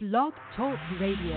[0.00, 1.34] Blog Talk Radio.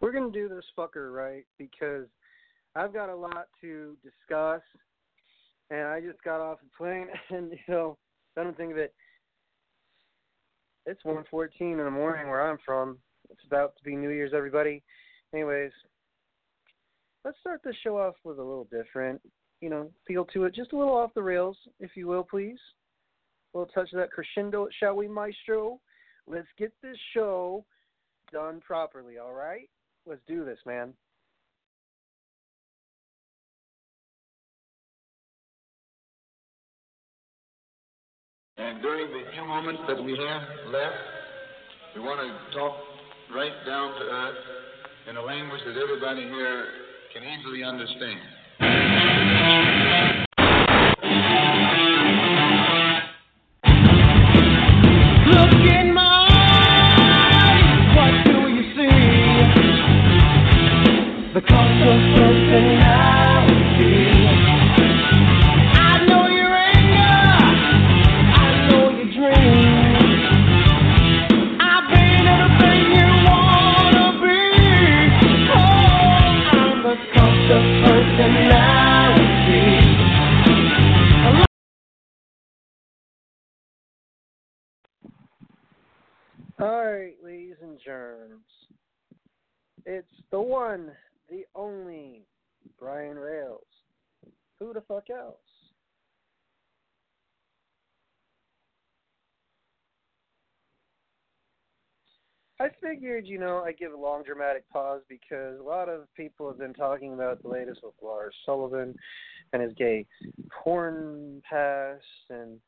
[0.00, 2.06] We're gonna do this fucker right because
[2.74, 4.60] I've got a lot to discuss,
[5.70, 7.96] and I just got off the plane, and you know,
[8.36, 8.92] I don't think that.
[10.84, 12.98] It's 1:14 in the morning where I'm from.
[13.30, 14.82] It's about to be New Year's, everybody.
[15.32, 15.70] Anyways,
[17.24, 19.20] let's start this show off with a little different,
[19.60, 22.58] you know, feel to it, just a little off the rails, if you will, please.
[23.54, 25.80] A little touch of that crescendo, shall we, maestro?
[26.26, 27.64] Let's get this show
[28.32, 29.68] done properly, all right?
[30.06, 30.92] Let's do this, man.
[38.58, 40.94] And during the few moments that we have left,
[41.94, 42.89] we want to talk
[43.34, 44.34] right down to earth
[45.08, 46.66] in a language that everybody here
[47.12, 48.20] can easily understand.
[86.60, 88.44] All right, ladies and germs.
[89.86, 90.90] It's the one,
[91.30, 92.26] the only
[92.78, 93.64] Brian Rails.
[94.58, 95.36] Who the fuck else?
[102.60, 106.46] I figured, you know, I'd give a long dramatic pause because a lot of people
[106.46, 108.94] have been talking about the latest with Lars Sullivan
[109.54, 110.04] and his gay
[110.62, 112.60] porn past and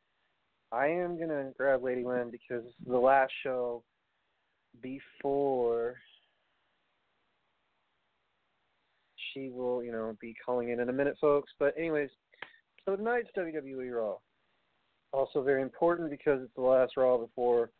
[0.73, 3.85] I am gonna grab Lady Lynn because this is the last show
[4.81, 5.97] before
[9.33, 11.53] she will, you know, be calling in in a minute, folks.
[11.59, 12.11] But anyways,
[12.85, 14.17] so tonight's WWE Raw.
[15.13, 17.71] Also very important because it's the last Raw before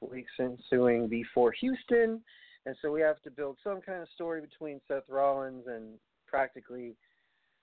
[0.00, 2.20] weeks ensuing before Houston,
[2.66, 6.94] and so we have to build some kind of story between Seth Rollins and practically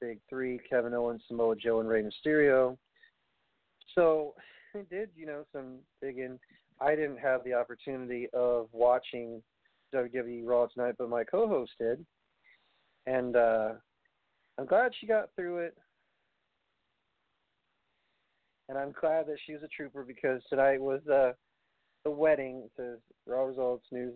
[0.01, 2.77] Big Three: Kevin Owens, Samoa Joe, and Rey Mysterio.
[3.95, 4.35] So
[4.75, 6.39] I did, you know, some digging.
[6.79, 9.41] I didn't have the opportunity of watching
[9.93, 12.05] WWE Raw tonight, but my co-host did,
[13.05, 13.69] and uh,
[14.57, 15.75] I'm glad she got through it.
[18.69, 21.31] And I'm glad that she was a trooper because tonight was uh,
[22.03, 22.63] the wedding.
[22.65, 24.13] It says Raw results news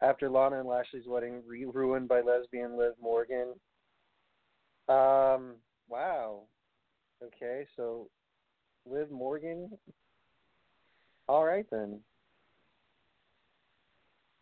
[0.00, 3.54] after Lana and Lashley's wedding re- ruined by lesbian Liv Morgan.
[4.88, 5.56] Um,
[5.88, 6.42] wow.
[7.22, 8.08] Okay, so
[8.86, 9.70] Liv Morgan.
[11.30, 12.00] All right then.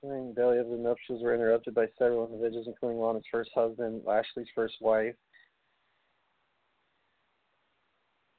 [0.03, 4.00] I think Belly of the nuptials were interrupted by several individuals, including Lana's first husband,
[4.06, 5.15] Lashley's first wife.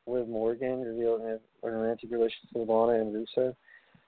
[0.07, 3.53] Liv Morgan revealed a a romantic relationship with Lana and Rusev,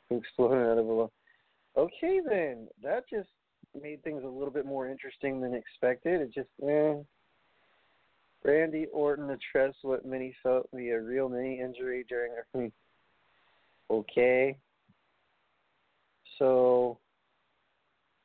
[0.09, 1.79] who exploded out of a.
[1.79, 3.29] Okay then, that just
[3.79, 6.19] made things a little bit more interesting than expected.
[6.19, 6.95] It just, eh.
[8.43, 12.71] Randy Orton addressed what many felt to be a real mini injury during a.
[13.91, 14.55] Okay.
[16.39, 16.97] So,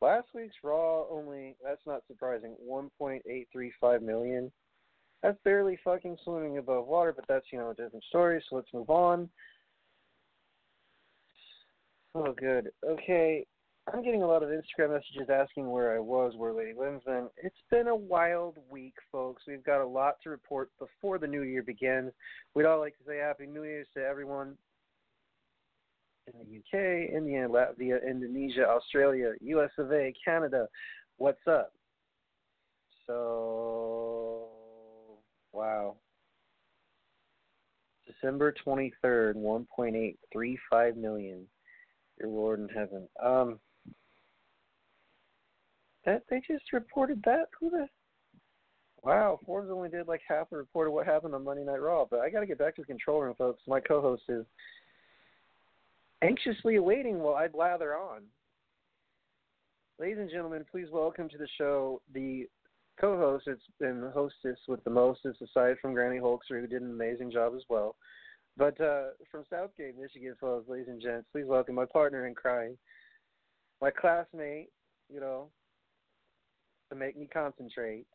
[0.00, 4.52] last week's Raw only, that's not surprising, 1.835 million.
[5.22, 8.72] That's barely fucking swimming above water, but that's, you know, a different story, so let's
[8.72, 9.28] move on.
[12.14, 12.70] Oh, good.
[12.88, 13.44] Okay,
[13.92, 17.28] I'm getting a lot of Instagram messages asking where I was, where Lady Lynn's been.
[17.36, 19.42] It's been a wild week, folks.
[19.48, 22.12] We've got a lot to report before the new year begins.
[22.54, 24.56] We'd all like to say Happy New Year's to everyone
[26.26, 30.68] in the UK, India, Latvia, Indonesia, Australia, US of A, Canada.
[31.18, 31.72] What's up?
[33.06, 34.48] So,
[35.52, 35.96] wow.
[38.06, 41.46] December 23rd, 1.835 million.
[42.18, 43.08] Your Lord in heaven.
[43.22, 43.58] Um,
[46.04, 47.46] that they just reported that.
[47.60, 47.88] Who the?
[49.02, 52.06] Wow, Forbes only did like half the report of what happened on Monday Night Raw.
[52.10, 53.62] But I got to get back to the control room, folks.
[53.68, 54.46] My co-host is
[56.22, 58.22] anxiously awaiting while I blather on.
[59.98, 62.46] Ladies and gentlemen, please welcome to the show the
[63.00, 66.90] co-host it's and the hostess with the mostest, aside from Granny Holkster, who did an
[66.90, 67.96] amazing job as well.
[68.56, 72.78] But uh, from Southgate, Michigan, folks, ladies and gents, please welcome my partner in crime,
[73.82, 74.70] my classmate,
[75.12, 75.48] you know,
[76.90, 78.06] to make me concentrate.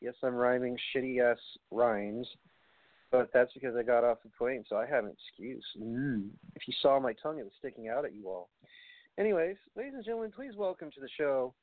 [0.00, 1.38] Yes, I'm rhyming shitty ass
[1.70, 2.26] rhymes,
[3.10, 5.64] but that's because I got off the plane, so I have an excuse.
[5.80, 6.28] Mm.
[6.54, 8.50] If you saw my tongue, it was sticking out at you all.
[9.18, 11.54] Anyways, ladies and gentlemen, please welcome to the show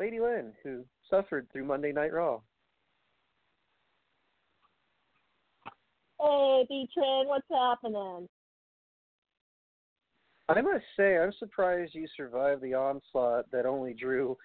[0.00, 2.40] Lady Lynn, who suffered through Monday Night Raw.
[6.20, 8.28] Hey, B Train, what's happening?
[10.48, 14.36] I must say, I'm surprised you survived the onslaught that only drew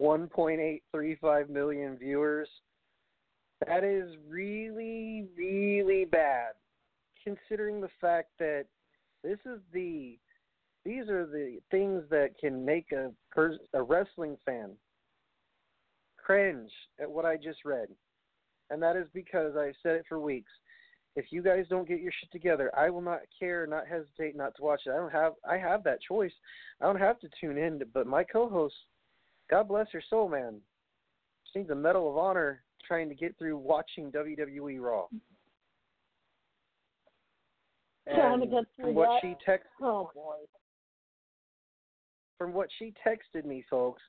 [0.00, 2.48] 1.835 million viewers.
[3.66, 6.52] That is really, really bad,
[7.22, 8.64] considering the fact that
[9.22, 10.18] this is the
[10.84, 14.70] these are the things that can make a pers- a wrestling fan
[16.16, 17.88] cringe at what I just read,
[18.70, 20.50] and that is because I've said it for weeks.
[21.16, 24.54] If you guys don't get your shit together, I will not care, not hesitate, not
[24.56, 24.90] to watch it.
[24.90, 26.32] I don't have I have that choice.
[26.80, 28.74] I don't have to tune in, but my co-host,
[29.50, 30.62] God bless her soul, man,
[31.54, 35.04] needs a Medal of Honor trying to get through watching WWE Raw.
[38.12, 39.20] Trying to get through from what that?
[39.22, 40.34] she text Oh boy.
[42.36, 44.02] from what she texted me, folks,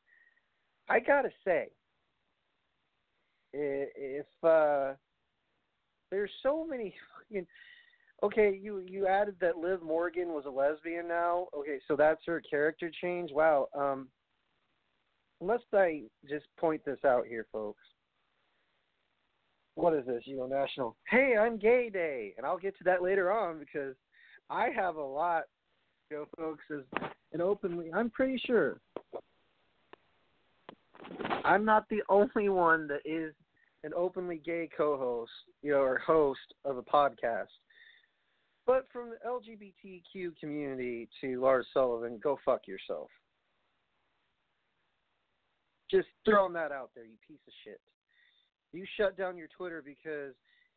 [0.89, 1.67] I gotta say,
[3.53, 4.93] if uh,
[6.09, 7.45] there's so many fucking
[8.23, 11.49] okay, you you added that Liv Morgan was a lesbian now.
[11.55, 13.29] Okay, so that's her character change.
[13.31, 13.67] Wow.
[13.77, 14.07] Um,
[15.39, 17.83] must I just point this out here, folks?
[19.75, 20.23] What is this?
[20.25, 20.95] You know, national.
[21.09, 23.95] Hey, I'm Gay Day, and I'll get to that later on because
[24.49, 25.43] I have a lot,
[26.09, 26.63] you know, folks.
[26.71, 28.81] As and openly, I'm pretty sure
[31.43, 33.33] I'm not the only one that is
[33.83, 35.31] an openly gay co-host,
[35.61, 37.47] you know, or host of a podcast.
[38.67, 43.09] But from the LGBTQ community to Lars Sullivan, go fuck yourself.
[45.89, 47.81] Just throwing that out there, you piece of shit.
[48.73, 50.33] You shut down your Twitter because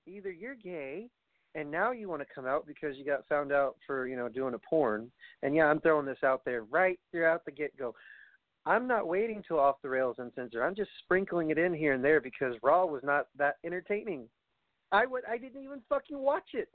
[0.06, 1.08] either you're gay
[1.54, 4.28] and now you want to come out because you got found out for, you know,
[4.28, 5.10] doing a porn.
[5.42, 7.94] And yeah, I'm throwing this out there right throughout the get go.
[8.66, 10.62] I'm not waiting till off the rails uncensored.
[10.62, 14.26] I'm just sprinkling it in here and there because Raw was not that entertaining.
[14.90, 16.68] I would I didn't even fucking watch it.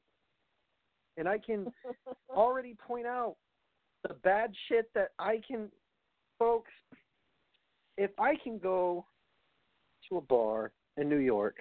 [1.17, 1.71] And I can
[2.29, 3.35] already point out
[4.07, 5.69] the bad shit that I can
[6.37, 6.71] folks
[7.97, 9.05] if I can go
[10.07, 11.55] to a bar in New York,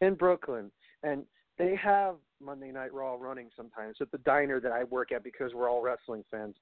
[0.00, 0.70] in Brooklyn,
[1.02, 1.24] and
[1.58, 5.52] they have Monday Night Raw running sometimes at the diner that I work at because
[5.54, 6.54] we're all wrestling fans,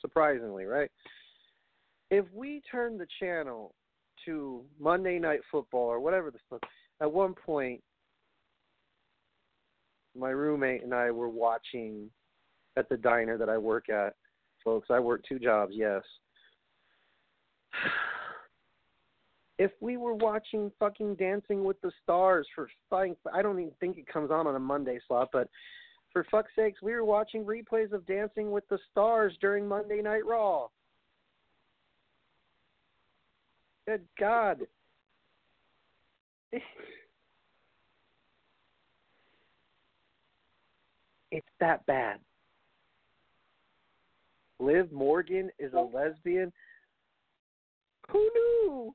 [0.00, 0.90] surprisingly, right?
[2.10, 3.74] If we turn the channel
[4.24, 6.62] to Monday Night Football or whatever the fuck,
[7.00, 7.80] at one point,
[10.16, 12.10] my roommate and I were watching
[12.76, 14.14] at the diner that I work at.
[14.62, 16.02] Folks, I work two jobs, yes.
[19.58, 23.98] If we were watching fucking Dancing with the Stars for fucking, I don't even think
[23.98, 25.48] it comes on on a Monday slot, but
[26.12, 30.26] for fuck's sakes, we were watching replays of Dancing with the Stars during Monday Night
[30.26, 30.68] Raw.
[33.86, 34.60] Good God.
[41.32, 42.18] It's that bad.
[44.60, 46.52] Liv Morgan is a lesbian.
[48.10, 48.94] Who knew?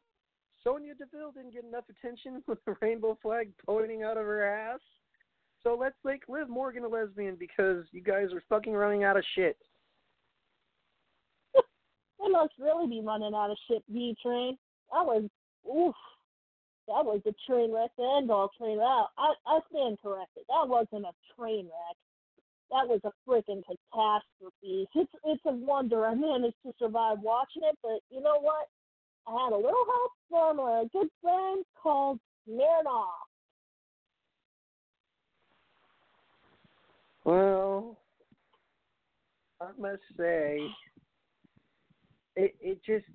[0.67, 4.81] Sonya Deville didn't get enough attention with the rainbow flag pointing out of her ass.
[5.63, 9.23] So let's make Liv Morgan a lesbian because you guys are fucking running out of
[9.35, 9.57] shit.
[12.19, 14.57] They must really be running out of shit, B train.
[14.91, 15.23] That was
[15.65, 15.95] oof.
[16.87, 19.07] That was a train wreck, the end all train wreck.
[19.17, 20.43] I I stand corrected.
[20.49, 21.97] That wasn't a train wreck.
[22.71, 24.87] That was a freaking catastrophe.
[24.95, 28.67] It's it's a wonder I managed to survive watching it, but you know what?
[29.27, 33.05] I had a little help from a good friend called Smirnoff.
[37.25, 37.97] Well,
[39.59, 40.61] I must say,
[42.37, 43.05] it it just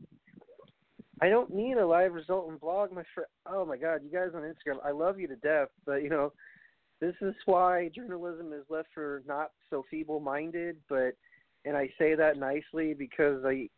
[1.23, 2.93] I don't need a live result and blog.
[2.93, 3.29] My friend.
[3.47, 6.33] oh my god, you guys on Instagram, I love you to death, but you know,
[7.01, 10.77] this is why journalism is left for not so feeble-minded.
[10.91, 11.15] But
[11.65, 13.71] and I say that nicely because I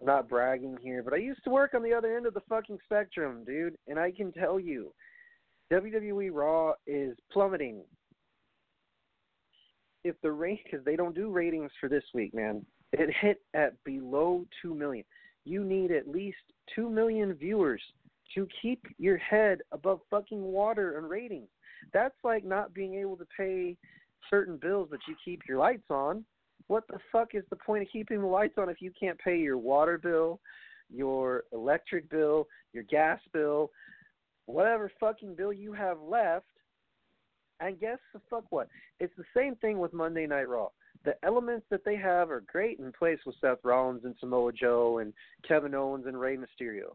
[0.00, 2.40] I'm not bragging here, but I used to work on the other end of the
[2.48, 4.92] fucking spectrum, dude, and I can tell you,
[5.70, 7.82] WWE Raw is plummeting
[10.02, 12.64] if the rate because they don't do ratings for this week, man.
[12.92, 15.04] It hit at below two million.
[15.44, 16.38] You need at least
[16.74, 17.82] two million viewers
[18.34, 21.48] to keep your head above fucking water and ratings.
[21.92, 23.76] That's like not being able to pay
[24.28, 26.24] certain bills, but you keep your lights on.
[26.70, 29.36] What the fuck is the point of keeping the lights on if you can't pay
[29.36, 30.38] your water bill,
[30.88, 33.72] your electric bill, your gas bill,
[34.46, 36.46] whatever fucking bill you have left?
[37.58, 38.68] And guess the fuck what?
[39.00, 40.68] It's the same thing with Monday Night Raw.
[41.04, 44.98] The elements that they have are great in place with Seth Rollins and Samoa Joe
[44.98, 45.12] and
[45.48, 46.94] Kevin Owens and Rey Mysterio.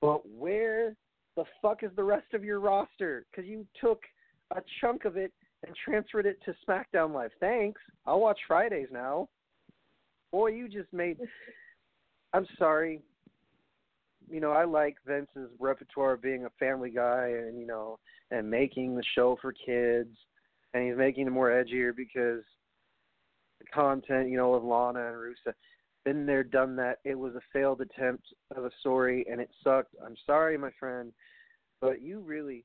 [0.00, 0.96] But where
[1.36, 3.26] the fuck is the rest of your roster?
[3.30, 4.00] Because you took
[4.50, 5.30] a chunk of it
[5.66, 7.30] and transferred it to SmackDown Live.
[7.40, 7.80] Thanks.
[8.06, 9.28] I'll watch Fridays now.
[10.30, 11.18] Boy, you just made.
[12.32, 13.00] I'm sorry.
[14.30, 17.98] You know, I like Vince's repertoire of being a family guy and, you know,
[18.30, 20.16] and making the show for kids.
[20.72, 22.42] And he's making it more edgier because
[23.58, 25.54] the content, you know, of Lana and Rusev.
[26.04, 26.98] Been there, done that.
[27.04, 28.24] It was a failed attempt
[28.56, 29.94] of a story, and it sucked.
[30.04, 31.12] I'm sorry, my friend,
[31.80, 32.64] but you really.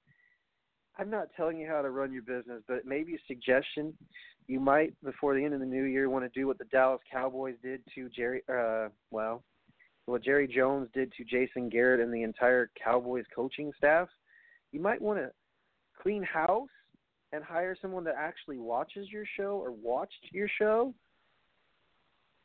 [0.99, 3.93] I'm not telling you how to run your business, but maybe a suggestion.
[4.47, 7.01] You might, before the end of the new year, want to do what the Dallas
[7.11, 8.41] Cowboys did to Jerry.
[8.49, 9.43] Uh, well,
[10.05, 14.07] what Jerry Jones did to Jason Garrett and the entire Cowboys coaching staff.
[14.71, 15.31] You might want to
[16.01, 16.69] clean house
[17.33, 20.93] and hire someone that actually watches your show or watched your show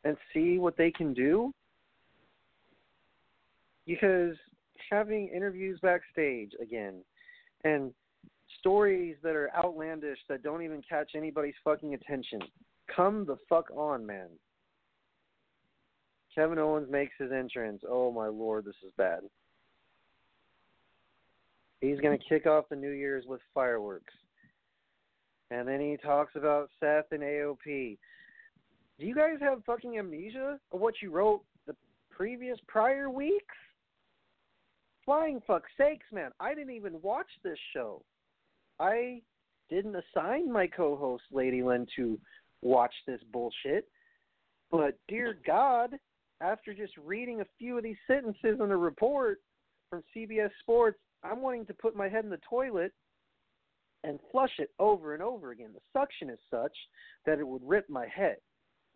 [0.04, 1.52] and see what they can do.
[3.86, 4.36] Because
[4.90, 7.02] having interviews backstage again
[7.64, 7.92] and
[8.58, 12.40] stories that are outlandish that don't even catch anybody's fucking attention.
[12.94, 14.28] Come the fuck on, man.
[16.34, 17.82] Kevin Owens makes his entrance.
[17.88, 19.20] Oh my lord, this is bad.
[21.80, 24.14] He's going to kick off the New Year's with fireworks.
[25.50, 27.98] And then he talks about Seth and AOP.
[28.98, 31.74] Do you guys have fucking amnesia of what you wrote the
[32.10, 33.54] previous prior weeks?
[35.04, 36.30] Flying fuck sakes, man.
[36.38, 38.02] I didn't even watch this show.
[38.78, 39.22] I
[39.70, 42.18] didn't assign my co host, Lady Lynn, to
[42.62, 43.86] watch this bullshit.
[44.70, 45.90] But dear God,
[46.40, 49.40] after just reading a few of these sentences in a report
[49.90, 52.92] from CBS Sports, I'm wanting to put my head in the toilet
[54.04, 55.70] and flush it over and over again.
[55.72, 56.76] The suction is such
[57.26, 58.36] that it would rip my head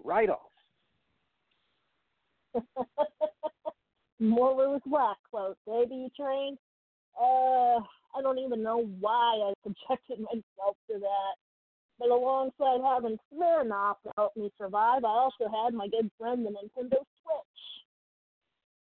[0.03, 0.41] right off.
[4.21, 6.57] More loose wax clothes, baby train.
[7.21, 7.81] Uh,
[8.17, 11.35] I don't even know why I subjected myself to that.
[11.99, 16.51] But alongside having Smirnoff to help me survive, I also had my good friend the
[16.51, 17.85] Nintendo Switch.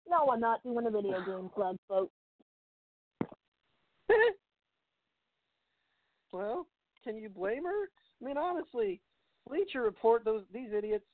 [0.09, 2.11] No, I'm not doing a video game club, folks.
[6.31, 6.67] well,
[7.03, 7.89] can you blame her?
[8.21, 8.99] I mean, honestly,
[9.47, 11.05] Bleacher Report those these idiots.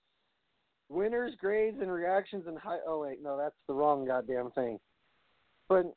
[0.90, 2.80] Winners, grades, and reactions and high.
[2.88, 4.80] Oh wait, no, that's the wrong goddamn thing.
[5.68, 5.94] But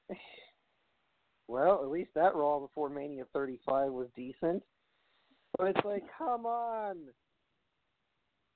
[1.49, 4.63] well, at least that Raw before Mania 35 was decent.
[5.59, 6.97] But it's like, come on,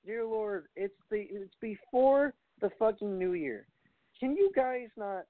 [0.06, 3.66] dear Lord, it's the it's before the fucking New Year.
[4.18, 5.24] Can you guys not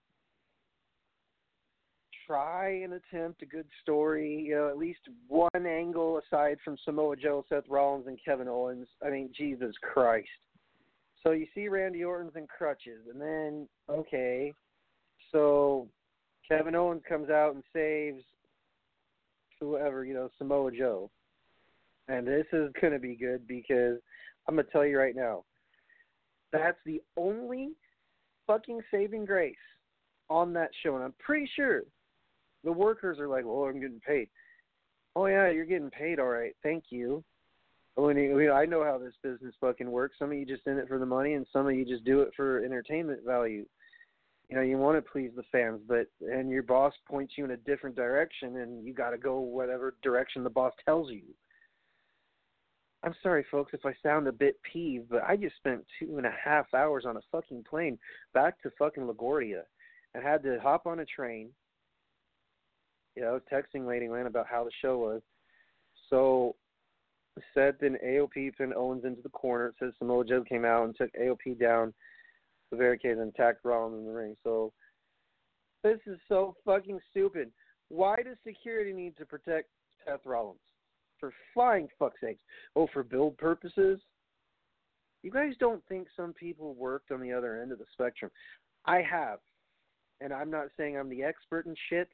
[2.26, 4.44] try and attempt a good story?
[4.46, 8.86] You know, at least one angle aside from Samoa Joe, Seth Rollins, and Kevin Owens.
[9.04, 10.28] I mean, Jesus Christ.
[11.24, 14.52] So you see Randy Orton's in crutches, and then okay,
[15.32, 15.88] so
[16.48, 18.22] Kevin Owens comes out and saves
[19.60, 21.10] whoever, you know, Samoa Joe.
[22.08, 23.98] And this is going to be good because
[24.46, 25.44] I'm going to tell you right now,
[26.52, 27.70] that's the only
[28.46, 29.56] fucking saving grace
[30.30, 30.94] on that show.
[30.94, 31.82] And I'm pretty sure
[32.62, 34.28] the workers are like, well, I'm getting paid.
[35.16, 36.54] Oh, yeah, you're getting paid, all right.
[36.62, 37.24] Thank you.
[37.98, 40.16] I know how this business fucking works.
[40.18, 42.20] Some of you just in it for the money, and some of you just do
[42.20, 43.64] it for entertainment value
[44.48, 47.52] you know you want to please the fans but and your boss points you in
[47.52, 51.22] a different direction and you got to go whatever direction the boss tells you
[53.02, 56.26] i'm sorry folks if i sound a bit peeved but i just spent two and
[56.26, 57.98] a half hours on a fucking plane
[58.34, 59.62] back to fucking laguardia
[60.14, 61.48] and had to hop on a train
[63.16, 65.22] you know texting Lady Lynn about how the show was
[66.10, 66.54] so
[67.54, 69.68] Seth and AOP pinned Owens into the corner.
[69.68, 71.92] It says Samoa Joe came out and took AOP down
[72.70, 74.36] the barricade and attacked Rollins in the ring.
[74.42, 74.72] So
[75.82, 77.50] this is so fucking stupid.
[77.88, 79.68] Why does security need to protect
[80.04, 80.58] Seth Rollins?
[81.20, 82.42] For flying fuck's sakes.
[82.74, 84.00] Oh, for build purposes?
[85.22, 88.30] You guys don't think some people worked on the other end of the spectrum.
[88.84, 89.38] I have.
[90.20, 92.08] And I'm not saying I'm the expert in shit.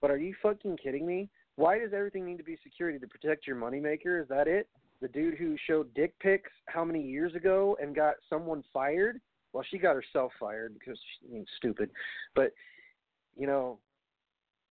[0.00, 1.28] But are you fucking kidding me?
[1.56, 4.20] Why does everything need to be security to protect your moneymaker?
[4.20, 4.68] Is that it?
[5.00, 9.20] The dude who showed dick pics how many years ago and got someone fired.
[9.52, 11.90] Well, she got herself fired because she's I mean, stupid.
[12.34, 12.52] But
[13.36, 13.78] you know,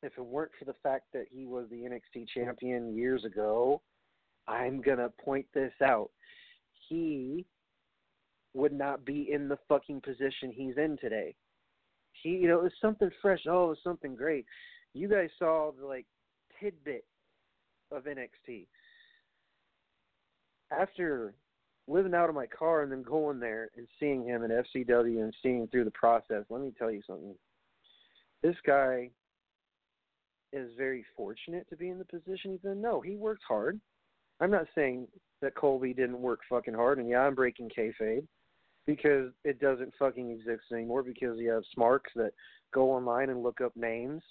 [0.04, 3.82] if it weren't for the fact that he was the NXT champion years ago,
[4.48, 6.12] I'm gonna point this out.
[6.90, 7.46] He
[8.54, 11.36] would not be in the fucking position he's in today.
[12.24, 13.42] He, you know, it was something fresh.
[13.48, 14.46] Oh, it was something great.
[14.94, 16.06] You guys saw the like
[16.60, 17.06] tidbit
[17.92, 18.68] of NXT.
[20.72, 21.34] After
[21.88, 25.34] living out of my car and then going there and seeing him in FCW and
[25.44, 27.36] seeing through the process, let me tell you something.
[28.42, 29.10] This guy
[30.54, 32.82] is very fortunate to be in the position he's in.
[32.82, 33.80] No, he worked hard.
[34.40, 35.08] I'm not saying
[35.42, 38.26] that Colby didn't work fucking hard, and yeah, I'm breaking kayfabe
[38.86, 42.32] because it doesn't fucking exist anymore because you have smarks that
[42.74, 44.22] go online and look up names.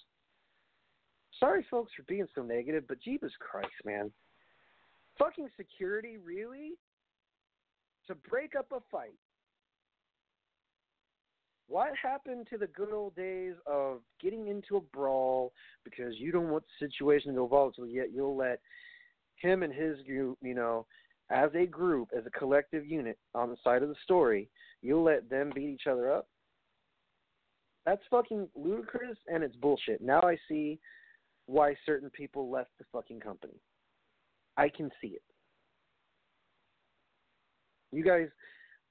[1.39, 4.11] Sorry, folks, for being so negative, but Jeebus Christ, man.
[5.17, 6.73] Fucking security, really?
[8.07, 9.17] To break up a fight.
[11.67, 15.51] What happened to the good old days of getting into a brawl
[15.83, 18.59] because you don't want the situation to go volatile, yet you'll let
[19.37, 20.85] him and his group, you know,
[21.31, 24.47] as a group, as a collective unit on the side of the story,
[24.81, 26.27] you'll let them beat each other up?
[27.85, 30.01] That's fucking ludicrous and it's bullshit.
[30.01, 30.79] Now I see
[31.47, 33.59] why certain people left the fucking company.
[34.57, 35.21] I can see it.
[37.91, 38.27] You guys,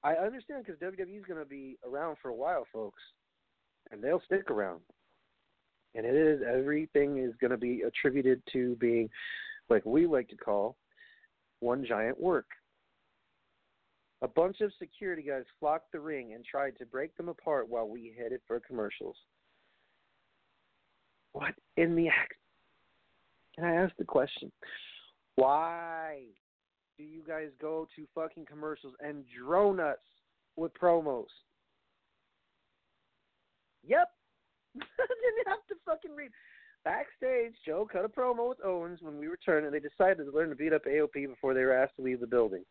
[0.03, 3.01] I understand because WWE is going to be around for a while, folks,
[3.91, 4.81] and they'll stick around.
[5.95, 9.09] And it is everything is going to be attributed to being,
[9.69, 10.75] like we like to call,
[11.59, 12.47] one giant work.
[14.21, 17.87] A bunch of security guys flocked the ring and tried to break them apart while
[17.87, 19.15] we headed for commercials.
[21.33, 22.33] What in the act?
[23.55, 24.51] Can I ask the question?
[25.35, 26.21] Why
[26.97, 29.97] do you guys go to fucking commercials and drone us
[30.55, 31.25] with promos?
[33.85, 34.09] Yep.
[34.75, 36.31] Didn't have to fucking read.
[36.83, 40.49] Backstage, Joe cut a promo with Owens when we returned, and they decided to learn
[40.49, 42.63] to beat up AOP before they were asked to leave the building.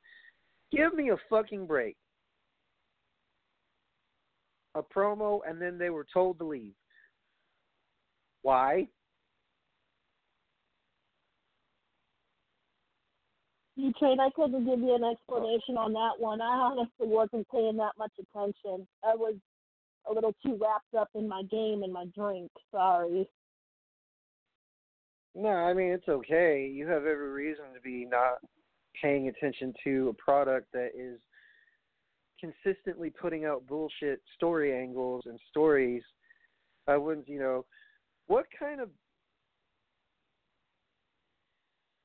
[0.70, 1.96] Give me a fucking break.
[4.76, 6.74] A promo, and then they were told to leave.
[8.42, 8.86] Why?
[13.76, 16.40] You train, I couldn't give you an explanation on that one.
[16.40, 18.86] I honestly wasn't paying that much attention.
[19.02, 19.34] I was
[20.08, 22.50] a little too wrapped up in my game and my drink.
[22.70, 23.28] Sorry.
[25.34, 26.70] No, I mean it's okay.
[26.72, 28.38] You have every reason to be not
[29.00, 31.18] paying attention to a product that is
[32.40, 36.02] consistently putting out bullshit story angles and stories.
[36.86, 37.64] I wouldn't, you know,
[38.26, 38.90] what kind of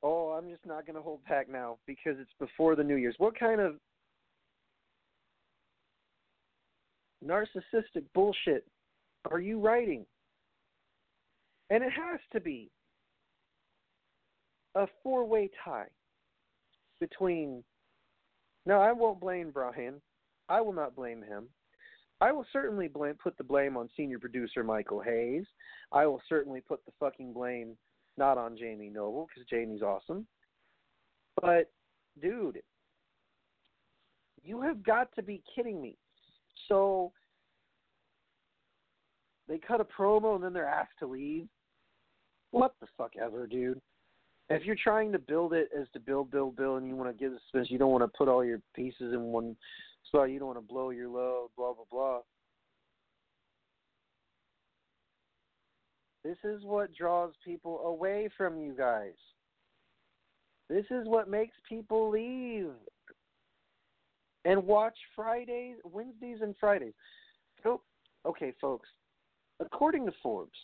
[0.01, 3.15] Oh, I'm just not going to hold back now because it's before the New Year's.
[3.17, 3.75] What kind of
[7.25, 8.65] narcissistic bullshit
[9.29, 10.05] are you writing?
[11.69, 12.71] And it has to be
[14.75, 15.87] a four way tie
[16.99, 17.63] between.
[18.65, 19.95] No, I won't blame Brian.
[20.47, 21.47] I will not blame him.
[22.21, 25.45] I will certainly blame put the blame on senior producer Michael Hayes.
[25.91, 27.77] I will certainly put the fucking blame
[28.19, 30.27] not on Jamie Noble because Jamie's awesome.
[31.41, 31.71] But
[32.21, 32.61] dude,
[34.43, 35.97] you have got to be kidding me.
[36.67, 37.11] So
[39.47, 41.47] they cut a promo and then they're asked to leave.
[42.51, 43.81] What the fuck ever, dude?
[44.49, 47.23] If you're trying to build it as to build, build, build, and you want to
[47.23, 49.55] give suspense, you don't want to put all your pieces in one
[50.05, 50.31] spot.
[50.31, 52.19] You don't want to blow your load, blah blah blah.
[56.23, 59.13] This is what draws people away from you guys.
[60.69, 62.71] This is what makes people leave
[64.45, 66.93] and watch Fridays, Wednesdays, and Fridays.
[67.63, 67.81] So,
[68.25, 68.87] okay, folks.
[69.59, 70.57] According to Forbes,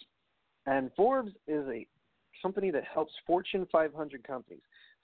[0.66, 1.86] and Forbes is a
[2.42, 4.62] company that helps Fortune 500 companies.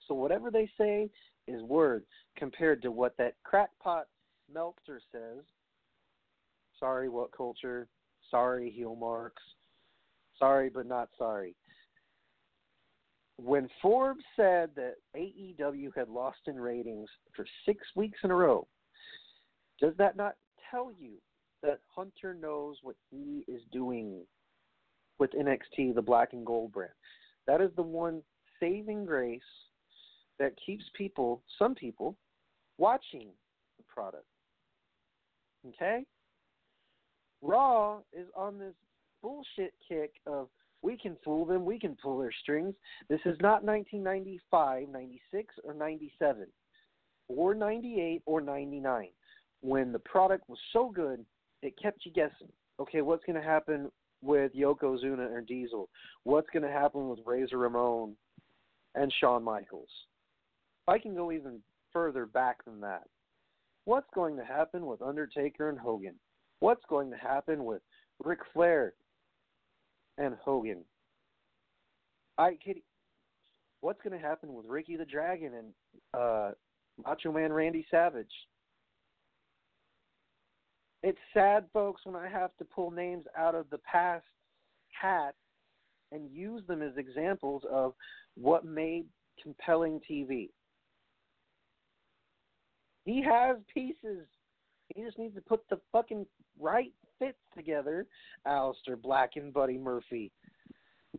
[0.08, 1.10] So whatever they say
[1.46, 2.04] is word
[2.36, 4.06] compared to what that crackpot
[4.52, 5.44] Meltzer says.
[6.78, 7.86] Sorry, WhatCulture?
[8.30, 9.42] Sorry, heel marks.
[10.42, 11.54] Sorry, but not sorry.
[13.36, 18.66] When Forbes said that AEW had lost in ratings for six weeks in a row,
[19.80, 20.34] does that not
[20.68, 21.12] tell you
[21.62, 24.22] that Hunter knows what he is doing
[25.20, 26.90] with NXT, the black and gold brand?
[27.46, 28.20] That is the one
[28.58, 29.40] saving grace
[30.40, 32.16] that keeps people, some people,
[32.78, 33.28] watching
[33.78, 34.26] the product.
[35.68, 36.04] Okay?
[37.42, 38.74] Raw is on this
[39.22, 40.48] bullshit kick of
[40.82, 42.74] we can fool them, we can pull their strings.
[43.08, 46.46] This is not 1995, 96, or 97,
[47.28, 49.08] or 98, or 99,
[49.60, 51.24] when the product was so good
[51.62, 52.48] it kept you guessing.
[52.80, 55.88] Okay, what's going to happen with Yoko Yokozuna or Diesel?
[56.24, 58.16] What's going to happen with Razor Ramon
[58.94, 59.88] and Shawn Michaels?
[60.88, 61.60] I can go even
[61.92, 63.04] further back than that.
[63.84, 66.14] What's going to happen with Undertaker and Hogan?
[66.60, 67.82] What's going to happen with
[68.24, 68.94] Ric Flair
[70.18, 70.84] and Hogan?
[72.38, 72.76] I could.
[73.80, 75.72] What's going to happen with Ricky the Dragon and
[76.14, 76.50] uh,
[77.04, 78.30] Macho Man Randy Savage?
[81.02, 84.24] It's sad, folks, when I have to pull names out of the past
[84.88, 85.34] hat
[86.12, 87.94] and use them as examples of
[88.36, 89.06] what made
[89.42, 90.50] compelling TV.
[93.04, 94.26] He has pieces.
[94.94, 96.26] He just needs to put the fucking
[96.60, 96.92] right
[97.22, 98.06] fits together.
[98.46, 100.30] Aleister Black and Buddy Murphy.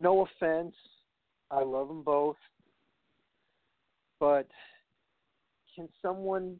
[0.02, 0.76] No offense.
[1.52, 2.36] I love them both.
[4.20, 4.48] But
[5.76, 6.60] can someone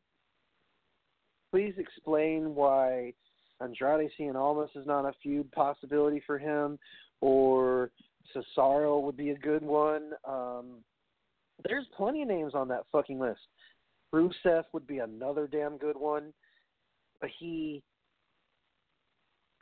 [1.52, 3.14] please explain why
[3.62, 6.80] Andrade Cien Almas is not a feud possibility for him,
[7.22, 7.92] or
[8.36, 10.12] Cesaro would be a good one.
[10.28, 10.84] Um,
[11.68, 13.40] there's plenty of names on that fucking list.
[14.14, 16.34] Rusev would be another damn good one,
[17.22, 17.82] but he,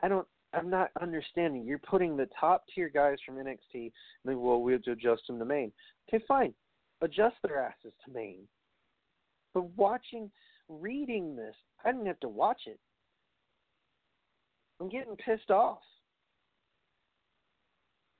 [0.02, 1.64] I don't, I'm not understanding.
[1.64, 3.92] You're putting the top tier guys from NXT,
[4.26, 5.72] and well, we'll adjust them to main.
[6.08, 6.52] Okay, fine,
[7.00, 8.40] adjust their asses to main.
[9.54, 10.30] But watching,
[10.68, 12.78] reading this, I didn't have to watch it.
[14.80, 15.78] I'm getting pissed off.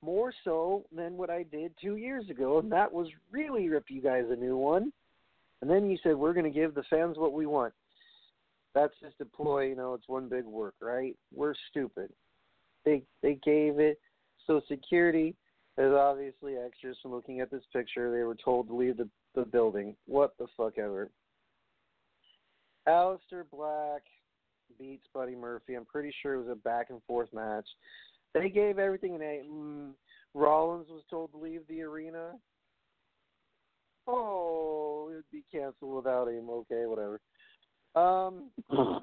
[0.05, 4.03] More so than what I did two years ago, and that was really rip you
[4.03, 4.92] guys a new one.
[5.61, 7.73] And then you said we're going to give the fans what we want.
[8.74, 9.94] That's just a ploy, you know.
[9.94, 11.16] It's one big work, right?
[11.35, 12.11] We're stupid.
[12.85, 14.00] They they gave it
[14.46, 15.35] so security
[15.78, 18.11] is obviously extras from looking at this picture.
[18.11, 19.96] They were told to leave the the building.
[20.06, 21.11] What the fuck ever.
[22.88, 24.02] Aleister Black
[24.78, 25.74] beats Buddy Murphy.
[25.74, 27.66] I'm pretty sure it was a back and forth match.
[28.35, 29.42] They gave everything an A.
[29.48, 29.90] Mm,
[30.35, 32.32] Rollins was told to leave the arena.
[34.06, 36.50] Oh, it'd be canceled without him.
[36.50, 37.20] Okay, whatever.
[37.94, 38.50] Um,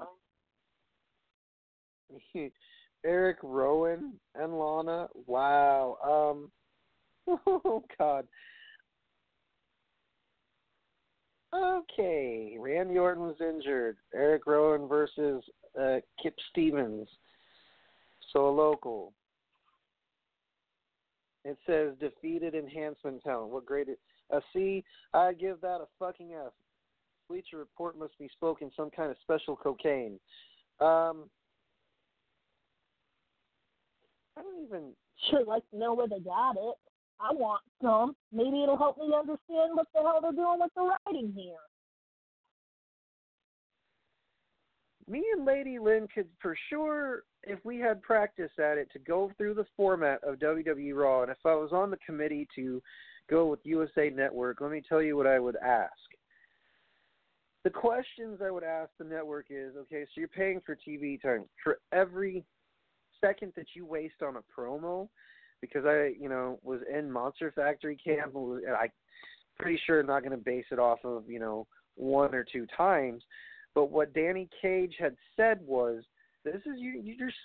[3.04, 5.08] Eric Rowan and Lana.
[5.26, 5.96] Wow.
[7.26, 8.26] Um, oh God.
[11.52, 13.96] Okay, Randy Orton was injured.
[14.14, 15.42] Eric Rowan versus
[15.80, 17.08] uh, Kip Stevens.
[18.32, 19.12] So a local.
[21.44, 23.50] It says defeated enhancement talent.
[23.50, 23.88] What grade?
[23.88, 23.98] It,
[24.30, 24.84] a C.
[25.12, 26.52] I give that a fucking F.
[27.30, 30.18] Bleacher Report must be spoken some kind of special cocaine.
[30.80, 31.30] Um,
[34.36, 34.92] I don't even.
[35.30, 36.74] Sure, like to know where they got it.
[37.20, 38.16] I want some.
[38.32, 41.54] Maybe it'll help me understand what the hell they're doing with the writing here.
[45.08, 49.30] Me and Lady Lynn could for sure, if we had practice at it, to go
[49.36, 51.22] through the format of WWE Raw.
[51.22, 52.82] And if I was on the committee to
[53.28, 55.92] go with USA Network, let me tell you what I would ask.
[57.64, 61.44] The questions I would ask the network is okay, so you're paying for TV time.
[61.62, 62.44] For every
[63.20, 65.08] second that you waste on a promo,
[65.60, 68.88] because I, you know, was in Monster Factory camp, and I
[69.58, 72.66] pretty sure I'm not going to base it off of, you know, one or two
[72.74, 73.22] times.
[73.74, 76.02] But what Danny Cage had said was,
[76.44, 77.00] "This is you.
[77.02, 77.38] You're just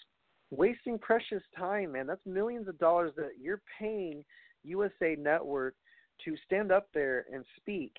[0.49, 2.08] wasting precious time, man.
[2.08, 4.23] That's millions of dollars that you're paying
[4.63, 5.75] USA Network
[6.23, 7.93] to stand up there and speak."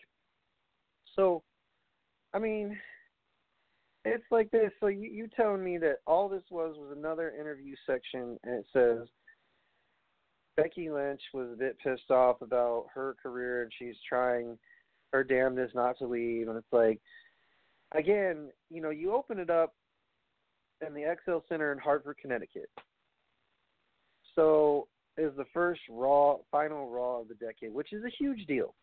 [1.15, 1.43] So,
[2.35, 2.77] I mean,
[4.05, 4.71] it's like this.
[4.81, 8.67] So you, you telling me that all this was was another interview section, and it
[8.73, 9.09] says
[10.57, 14.59] Becky Lynch was a bit pissed off about her career and she's trying
[15.13, 16.49] her damnedest not to leave.
[16.49, 17.01] And it's like,
[17.93, 19.75] again, you know, you open it up
[20.87, 22.71] in the XL Center in Hartford, Connecticut.
[24.35, 28.75] So is the first Raw, final Raw of the decade, which is a huge deal.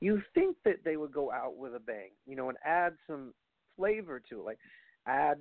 [0.00, 3.34] You think that they would go out with a bang, you know, and add some
[3.76, 4.58] flavor to it, like
[5.06, 5.38] add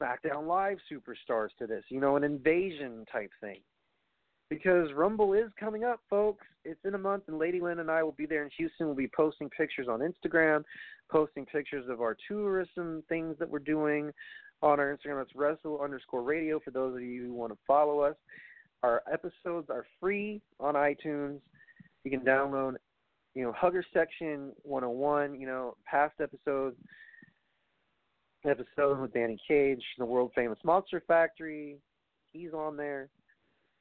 [0.00, 3.60] SmackDown Live superstars to this, you know, an invasion type thing
[4.50, 6.44] because Rumble is coming up, folks.
[6.64, 8.86] It's in a month, and Lady Lynn and I will be there in Houston.
[8.86, 10.64] We'll be posting pictures on Instagram,
[11.10, 14.10] posting pictures of our tourism things that we're doing
[14.60, 15.22] on our Instagram.
[15.22, 18.16] It's Wrestle underscore Radio for those of you who want to follow us.
[18.82, 21.38] Our episodes are free on iTunes.
[22.04, 22.74] You can download,
[23.34, 26.76] you know, Hugger Section 101, you know, past episodes,
[28.44, 31.78] episode with Danny Cage, the world famous Monster Factory.
[32.32, 33.10] He's on there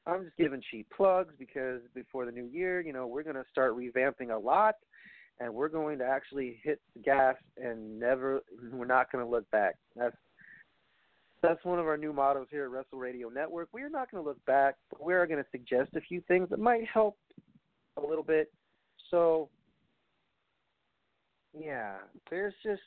[0.09, 3.45] I'm just giving cheap plugs because before the new year, you know, we're going to
[3.51, 4.75] start revamping a lot
[5.39, 8.41] and we're going to actually hit the gas and never
[8.73, 9.75] we're not going to look back.
[9.95, 10.15] That's
[11.41, 13.69] that's one of our new mottos here at Wrestle Radio Network.
[13.71, 16.21] We are not going to look back, but we are going to suggest a few
[16.27, 17.17] things that might help
[17.95, 18.51] a little bit.
[19.09, 19.49] So
[21.57, 21.95] yeah,
[22.29, 22.81] there's just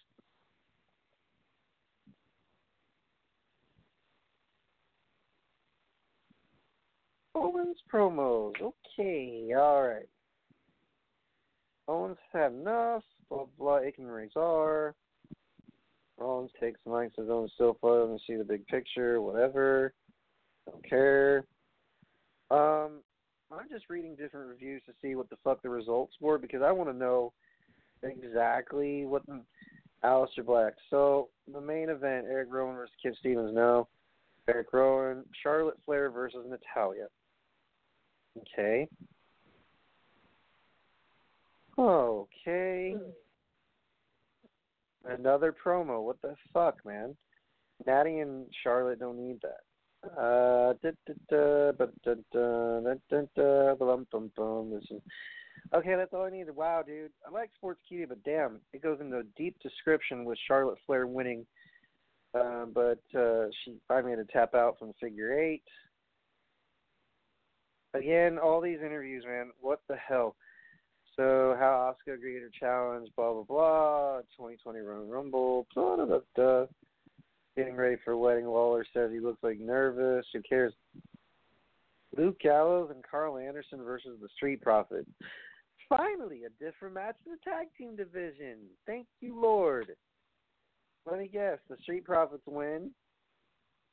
[7.35, 8.53] Owens promos.
[8.61, 10.09] Okay, all right.
[11.89, 13.03] Owens had enough.
[13.29, 13.79] Blah blah.
[13.79, 14.95] Aiken Razor.
[16.19, 16.81] Rollins takes
[17.29, 18.01] Owens still fun.
[18.01, 19.21] Let me see the big picture.
[19.21, 19.93] Whatever.
[20.71, 21.45] Don't care.
[22.51, 23.01] Um,
[23.53, 26.73] I'm just reading different reviews to see what the fuck the results were because I
[26.73, 27.33] want to know
[28.03, 29.41] exactly what the
[30.05, 30.75] Aleister Black.
[30.91, 33.55] So the main event: Eric Rowan versus Kip Stevens.
[33.55, 33.89] No.
[34.49, 35.25] Eric Rowan.
[35.43, 37.07] Charlotte Flair versus Natalya.
[38.39, 38.89] Okay.
[41.79, 42.97] Okay.
[45.05, 46.03] Another promo.
[46.03, 47.17] What the fuck, man?
[47.87, 49.61] Natty and Charlotte don't need that.
[55.75, 55.95] Okay.
[55.97, 56.55] That's all I needed.
[56.57, 60.79] Wow, dude, I like Sportskeeda, but damn, it goes into a deep description with Charlotte
[60.87, 61.47] Flair winning,
[62.35, 65.63] uh, but uh, she finally had to tap out from figure eight.
[67.95, 69.51] Again, all these interviews, man.
[69.61, 70.35] What the hell?
[71.17, 74.21] So, how Asuka agreed to challenge, blah blah blah.
[74.37, 76.67] 2020 Royal Rumble, blah blah blah.
[77.57, 78.47] Getting ready for a wedding.
[78.47, 80.25] Lawler says he looks like nervous.
[80.33, 80.73] Who cares?
[82.17, 85.09] Luke Gallows and Karl Anderson versus the Street Profits.
[85.89, 88.57] Finally, a different match in the tag team division.
[88.87, 89.93] Thank you, Lord.
[91.11, 91.59] Let me guess.
[91.69, 92.91] The Street Profits win,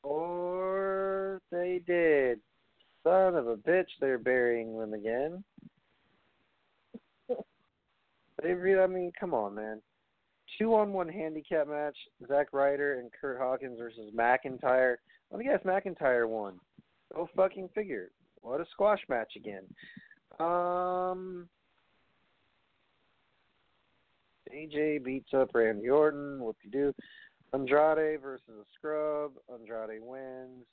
[0.04, 2.39] or they did.
[3.04, 5.43] Son of a bitch, they're burying them again.
[8.41, 9.82] They really, I mean, come on, man.
[10.57, 11.95] Two on one handicap match,
[12.27, 14.95] Zack Ryder and Curt Hawkins versus McIntyre.
[15.31, 16.59] Let me guess, McIntyre won.
[17.13, 18.09] Go fucking figure.
[18.41, 19.63] What a squash match again.
[20.39, 21.47] Um,
[24.53, 26.39] AJ beats up Randy Orton.
[26.39, 26.93] What you do?
[27.53, 29.31] Andrade versus a scrub.
[29.51, 30.65] Andrade wins.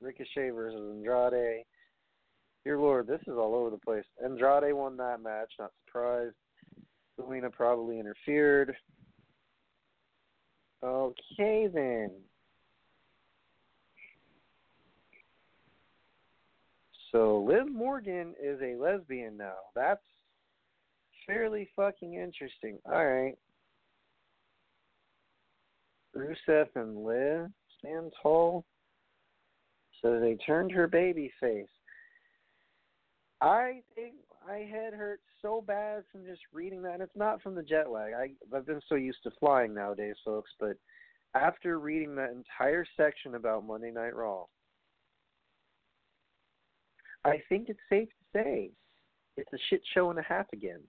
[0.00, 1.64] Ricochet versus Andrade.
[2.64, 4.04] Dear Lord, this is all over the place.
[4.22, 6.34] Andrade won that match, not surprised.
[7.18, 8.76] Zelina probably interfered.
[10.82, 12.10] Okay then.
[17.10, 19.56] So Liv Morgan is a lesbian now.
[19.74, 20.02] That's
[21.26, 22.78] fairly fucking interesting.
[22.86, 23.36] Alright.
[26.16, 28.64] Rusev and Liv stand tall.
[30.02, 31.66] So they turned her baby face.
[33.40, 34.14] I think
[34.48, 36.94] my head hurts so bad from just reading that.
[36.94, 38.12] And it's not from the jet lag.
[38.14, 40.50] I I've been so used to flying nowadays, folks.
[40.58, 40.76] But
[41.34, 44.44] after reading that entire section about Monday Night Raw,
[47.24, 48.70] I think it's safe to say
[49.36, 50.80] it's a shit show and a half again.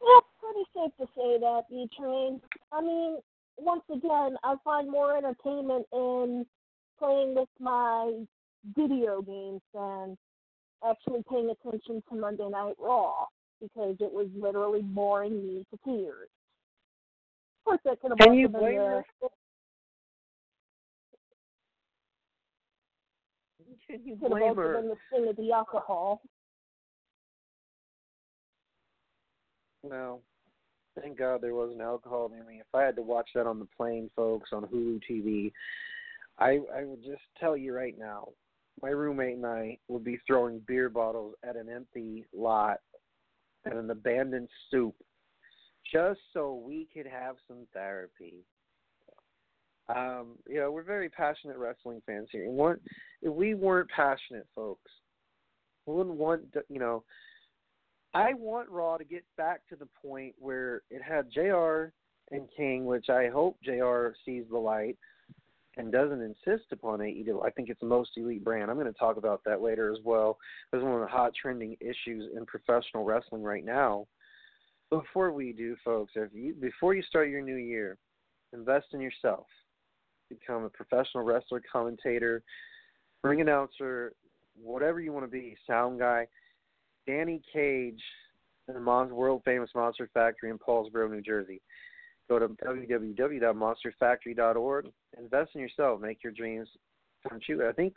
[0.00, 2.40] It's pretty safe to say that, B Train.
[2.72, 3.18] I mean,
[3.56, 6.44] once again, I find more entertainment in
[6.98, 8.24] playing with my
[8.76, 10.16] video games than
[10.86, 13.26] actually paying attention to Monday Night Raw
[13.60, 16.28] because it was literally boring me to tears.
[17.60, 19.04] Of course, that could have Can you been blame the, her?
[23.88, 24.80] Can you could blame her?
[24.80, 26.20] been the sting of the alcohol.
[29.82, 30.20] No.
[31.00, 32.60] Thank God there wasn't alcohol near me.
[32.60, 35.52] If I had to watch that on the plane, folks, on Hulu TV,
[36.38, 38.28] I I would just tell you right now,
[38.84, 42.80] my roommate and I would be throwing beer bottles at an empty lot
[43.64, 44.94] and an abandoned stoop
[45.90, 48.44] just so we could have some therapy.
[49.88, 52.44] Um, you know, we're very passionate wrestling fans here.
[52.44, 52.82] And weren't,
[53.22, 54.90] if we weren't passionate, folks,
[55.86, 57.04] we wouldn't want, to- you know,
[58.12, 61.86] I want Raw to get back to the point where it had JR
[62.32, 64.98] and King, which I hope JR sees the light
[65.76, 67.44] and doesn't insist upon AEW.
[67.44, 68.70] I think it's the most elite brand.
[68.70, 70.38] I'm going to talk about that later as well.
[70.70, 74.06] That's one of the hot trending issues in professional wrestling right now.
[74.90, 77.98] Before we do, folks, if you before you start your new year,
[78.52, 79.46] invest in yourself.
[80.28, 82.42] Become a professional wrestler, commentator,
[83.22, 84.12] ring announcer,
[84.62, 86.26] whatever you want to be, sound guy.
[87.06, 88.00] Danny Cage
[88.68, 91.60] in the world famous Monster Factory in Paulsboro, New Jersey.
[92.28, 94.86] Go to www.monsterfactory.org.
[95.18, 96.00] Invest in yourself.
[96.00, 96.68] Make your dreams
[97.28, 97.68] come true.
[97.68, 97.94] I think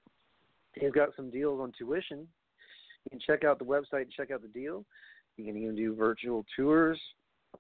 [0.76, 2.28] he's got some deals on tuition.
[3.06, 4.86] You can check out the website and check out the deal.
[5.38, 7.00] You can even do virtual tours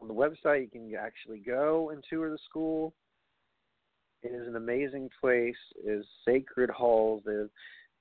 [0.01, 0.61] on the website.
[0.61, 2.93] You can actually go and tour the school.
[4.23, 5.55] It is an amazing place.
[5.85, 7.23] It is sacred halls.
[7.25, 7.49] It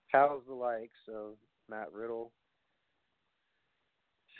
[0.08, 1.34] house the likes of
[1.68, 2.32] Matt Riddle,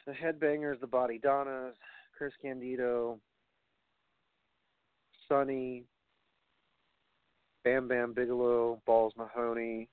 [0.07, 1.73] the headbangers, the Bodydonnas,
[2.17, 3.19] Chris Candido,
[5.29, 5.85] Sonny,
[7.67, 9.89] Bam Bam Bigelow, Balls Mahoney.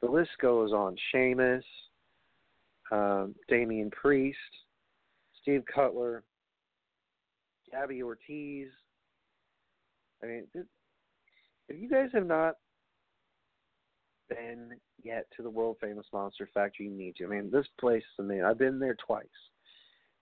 [0.00, 0.94] The list goes on.
[1.10, 1.64] Sheamus,
[2.92, 4.38] um, Damian Priest,
[5.42, 6.22] Steve Cutler,
[7.72, 8.68] Gabby Ortiz.
[10.22, 12.54] I mean, if you guys have not
[14.28, 14.70] been
[15.02, 17.24] yet to the world famous Monster Factory, you need to.
[17.24, 18.44] I mean, this place is amazing.
[18.44, 19.26] I've been there twice.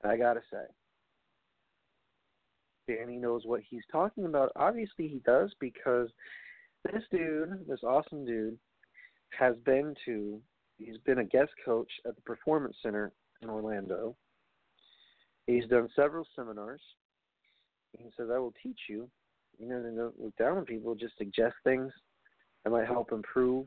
[0.02, 0.64] And I gotta say,
[2.86, 4.52] Danny knows what he's talking about.
[4.56, 6.08] Obviously, he does because
[6.84, 8.58] this dude, this awesome dude,
[9.38, 10.40] has been to,
[10.78, 14.16] he's been a guest coach at the Performance Center in Orlando.
[15.46, 16.80] He's done several seminars.
[17.98, 19.08] He says, I will teach you.
[19.58, 21.92] You know, to look down on people, just suggest things
[22.64, 23.66] that might help improve.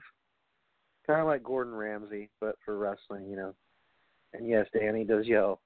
[1.08, 3.56] Kind of like Gordon Ramsay, but for wrestling, you know.
[4.34, 5.62] And yes, Danny does yell.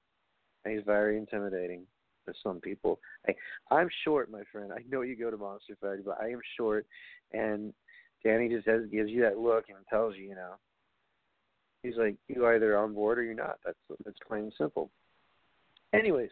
[0.64, 1.86] And he's very intimidating
[2.26, 3.00] to some people.
[3.28, 3.34] I,
[3.74, 4.72] I'm short, my friend.
[4.72, 6.86] I know you go to Monster Factory, but I am short,
[7.32, 7.72] and
[8.24, 10.54] Danny just has gives you that look and tells you, you know,
[11.82, 13.58] he's like, you either on board or you're not.
[13.64, 14.90] That's that's plain and simple.
[15.92, 16.30] Anyways,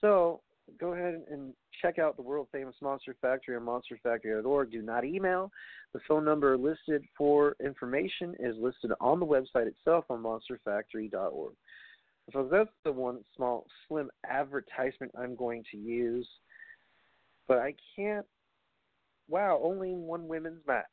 [0.00, 0.40] so
[0.78, 4.70] go ahead and check out the world famous Monster Factory on monsterfactory.org.
[4.70, 5.50] Do not email.
[5.92, 11.54] The phone number listed for information is listed on the website itself on monsterfactory.org.
[12.32, 16.28] So that's the one small, slim advertisement I'm going to use.
[17.48, 18.26] But I can't.
[19.28, 20.86] Wow, only one women's match.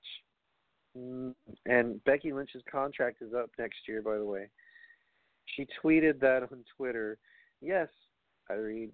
[0.97, 1.33] Mm,
[1.65, 4.49] and Becky Lynch's contract is up next year, by the way.
[5.55, 7.17] She tweeted that on Twitter.
[7.61, 7.87] Yes,
[8.49, 8.91] I read.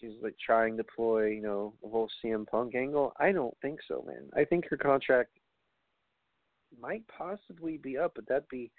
[0.00, 3.12] She's like trying to ploy, you know, the whole CM Punk angle.
[3.18, 4.28] I don't think so, man.
[4.36, 5.30] I think her contract
[6.80, 8.70] might possibly be up, but that'd be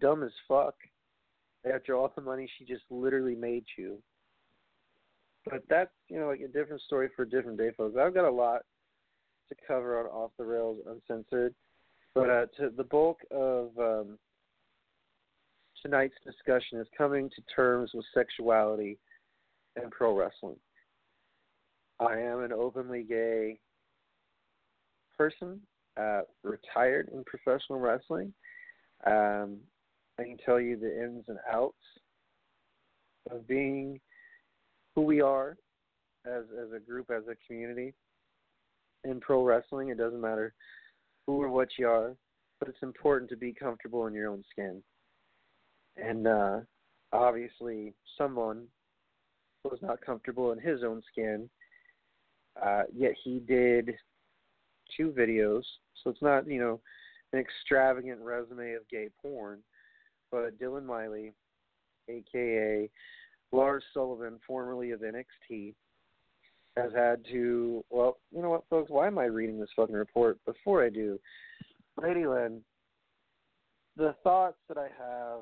[0.00, 0.74] dumb as fuck
[1.66, 3.98] after all the money she just literally made you.
[5.44, 7.96] But that's you know like a different story for a different day, folks.
[7.98, 8.62] I've got a lot
[9.48, 11.54] to cover on off the rails uncensored,
[12.14, 14.18] but uh, to the bulk of um,
[15.82, 18.98] tonight's discussion is coming to terms with sexuality
[19.76, 20.56] and pro wrestling.
[22.00, 23.58] I am an openly gay
[25.16, 25.60] person,
[26.00, 28.32] uh, retired in professional wrestling.
[29.06, 29.58] Um,
[30.18, 31.76] I can tell you the ins and outs
[33.30, 34.00] of being
[34.94, 35.56] who we are
[36.26, 37.94] as as a group, as a community
[39.04, 39.90] in pro wrestling.
[39.90, 40.54] It doesn't matter
[41.26, 42.16] who or what you are,
[42.58, 44.82] but it's important to be comfortable in your own skin.
[45.96, 46.60] And uh,
[47.12, 48.64] obviously, someone
[49.64, 51.48] was not comfortable in his own skin.
[52.60, 53.94] Uh, yet he did
[54.96, 55.62] two videos,
[56.02, 56.80] so it's not you know
[57.32, 59.60] an extravagant resume of gay porn
[60.30, 61.32] but Dylan Miley,
[62.08, 62.88] aka
[63.52, 65.74] Lars Sullivan, formerly of NXT,
[66.76, 67.84] has had to.
[67.90, 68.90] Well, you know what, folks?
[68.90, 70.38] Why am I reading this fucking report?
[70.44, 71.18] Before I do,
[72.00, 72.60] Lady Lynn,
[73.96, 75.40] the thoughts that I have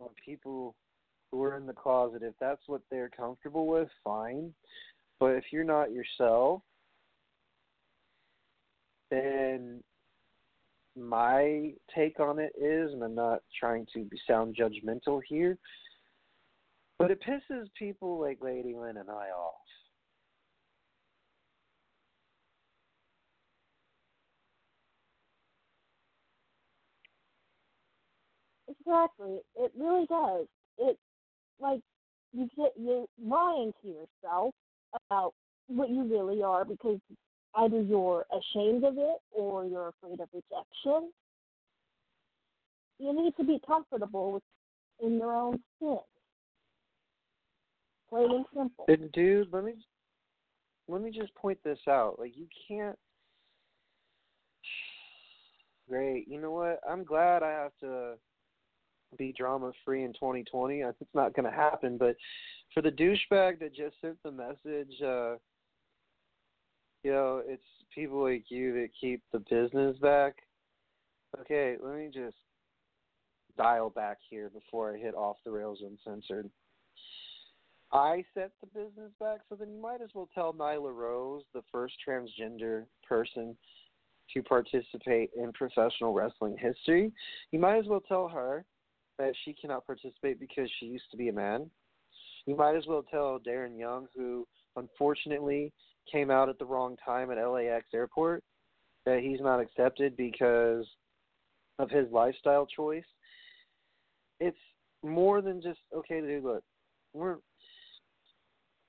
[0.00, 0.74] on people
[1.30, 4.52] who are in the closet, if that's what they're comfortable with, fine.
[5.20, 6.62] But if you're not yourself,
[9.10, 9.82] then
[10.98, 15.58] my take on it is, and I'm not trying to sound judgmental here,
[16.98, 19.54] but it pisses people like Lady Lynn and I off.
[28.68, 29.38] Exactly.
[29.56, 30.46] It really does.
[30.78, 30.98] It
[31.60, 31.80] like
[32.32, 34.54] you get you're lying to yourself
[35.10, 35.34] about
[35.68, 36.98] what you really are because
[37.58, 41.10] either you're ashamed of it or you're afraid of rejection.
[42.98, 44.42] You need to be comfortable
[45.02, 45.98] in your own skin.
[48.08, 48.84] Plain and simple.
[48.88, 49.74] And dude, let me
[50.88, 52.16] let me just point this out.
[52.18, 52.98] Like you can't.
[55.88, 56.26] Great.
[56.28, 56.80] You know what?
[56.88, 58.14] I'm glad I have to
[59.16, 60.80] be drama free in 2020.
[60.80, 62.16] It's not going to happen, but
[62.74, 65.36] for the douchebag that just sent the message, uh,
[67.08, 67.62] you know, it's
[67.94, 70.34] people like you that keep the business back.
[71.40, 72.36] Okay, let me just
[73.56, 76.50] dial back here before I hit off the rails uncensored.
[77.92, 81.62] I set the business back, so then you might as well tell Nyla Rose, the
[81.72, 83.56] first transgender person
[84.34, 87.10] to participate in professional wrestling history,
[87.52, 88.66] you might as well tell her
[89.18, 91.70] that she cannot participate because she used to be a man.
[92.44, 94.46] You might as well tell Darren Young, who
[94.78, 95.72] unfortunately
[96.10, 98.42] came out at the wrong time at LAX airport
[99.04, 100.84] that he's not accepted because
[101.78, 103.04] of his lifestyle choice.
[104.40, 104.58] it's
[105.04, 106.44] more than just okay, dude.
[106.44, 106.64] Look,
[107.12, 107.36] we're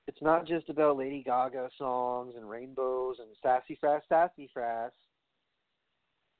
[0.08, 4.90] it's not just about Lady Gaga songs and rainbows and sassy frass, sassy frass.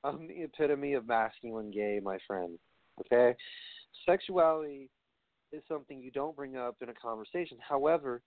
[0.03, 2.57] I'm the epitome of masculine gay, my friend.
[2.99, 3.35] Okay,
[4.05, 4.89] sexuality
[5.53, 7.57] is something you don't bring up in a conversation.
[7.67, 8.21] However,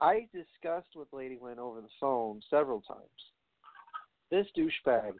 [0.00, 3.00] I discussed with Lady Lynn over the phone several times.
[4.30, 5.12] This douchebag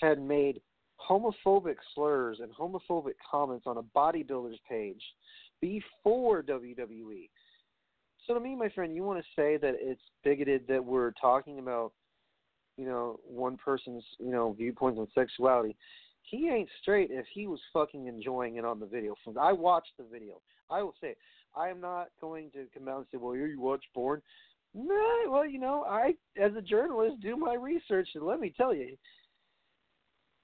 [0.00, 0.60] had made
[1.08, 5.02] homophobic slurs and homophobic comments on a bodybuilder's page
[5.60, 7.28] before WWE.
[8.26, 11.58] So to me, my friend, you want to say that it's bigoted that we're talking
[11.58, 11.92] about,
[12.76, 15.76] you know, one person's, you know, viewpoints on sexuality.
[16.30, 19.14] He ain't straight if he was fucking enjoying it on the video.
[19.40, 20.40] I watched the video.
[20.70, 21.14] I will say,
[21.56, 24.20] I am not going to come out and say, "Well, you watch porn."
[24.74, 28.74] No, well, you know, I as a journalist do my research, and let me tell
[28.74, 28.96] you,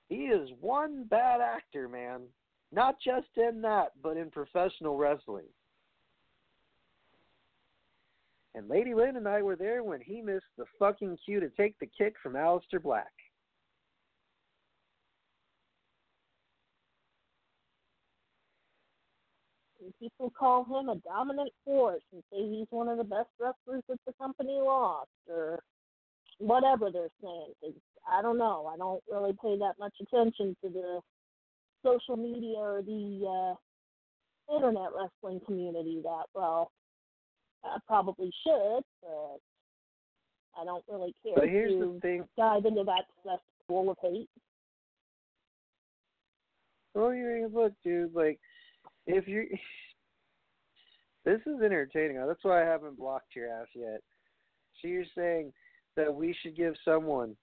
[0.08, 2.22] he is one bad actor, man.
[2.72, 5.44] Not just in that, but in professional wrestling.
[8.56, 11.78] And Lady Lynn and I were there when he missed the fucking cue to take
[11.78, 13.12] the kick from Aleister Black.
[20.04, 23.98] People call him a dominant force and say he's one of the best wrestlers that
[24.06, 25.60] the company lost, or
[26.38, 27.52] whatever they're saying.
[27.62, 27.72] Cause
[28.10, 28.70] I don't know.
[28.72, 31.00] I don't really pay that much attention to the
[31.82, 33.56] social media or the
[34.50, 36.70] uh, internet wrestling community that well.
[37.64, 39.38] I probably should, but
[40.60, 42.24] I don't really care but here's to the thing.
[42.36, 44.28] dive into that cesspool of hate.
[46.94, 48.14] Well, you look, dude.
[48.14, 48.38] Like,
[49.06, 49.46] if you,
[51.24, 52.16] this is entertaining.
[52.26, 54.00] That's why I haven't blocked your ass yet.
[54.80, 55.52] So you're saying
[55.96, 57.36] that we should give someone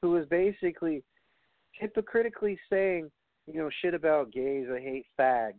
[0.00, 1.02] who is basically
[1.72, 3.10] hypocritically saying,
[3.46, 4.66] you know, shit about gays.
[4.72, 5.54] I hate fags.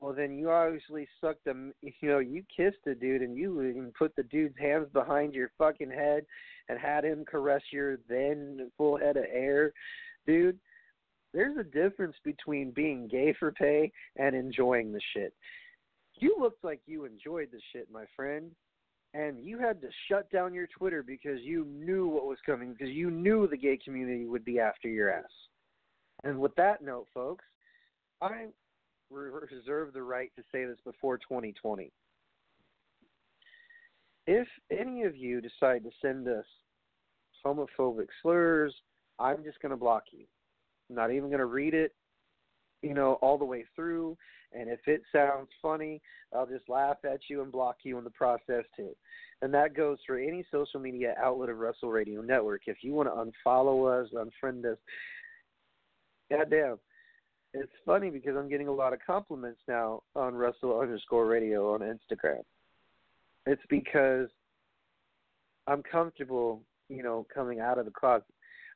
[0.00, 1.72] Well, then you obviously sucked them.
[2.00, 5.50] You know, you kissed a dude and you even put the dude's hands behind your
[5.58, 6.24] fucking head
[6.68, 9.72] and had him caress your then full head of hair,
[10.26, 10.58] dude.
[11.34, 15.34] There's a difference between being gay for pay and enjoying the shit.
[16.20, 18.50] You looked like you enjoyed the shit, my friend
[19.14, 22.92] and you had to shut down your Twitter because you knew what was coming, because
[22.94, 25.24] you knew the gay community would be after your ass.
[26.24, 27.44] And with that note, folks,
[28.20, 28.46] I
[29.10, 31.90] reserve the right to say this before 2020.
[34.26, 36.44] If any of you decide to send us
[37.44, 38.74] homophobic slurs,
[39.18, 40.26] I'm just going to block you.
[40.90, 41.94] I'm not even going to read it,
[42.82, 44.18] you know, all the way through.
[44.52, 46.00] And if it sounds funny,
[46.34, 48.94] I'll just laugh at you and block you in the process too.
[49.42, 52.62] And that goes for any social media outlet of Russell Radio Network.
[52.66, 54.78] If you want to unfollow us, unfriend us,
[56.30, 56.78] goddamn.
[57.54, 61.80] It's funny because I'm getting a lot of compliments now on Russell underscore radio on
[61.80, 62.42] Instagram.
[63.46, 64.28] It's because
[65.66, 68.26] I'm comfortable, you know, coming out of the closet.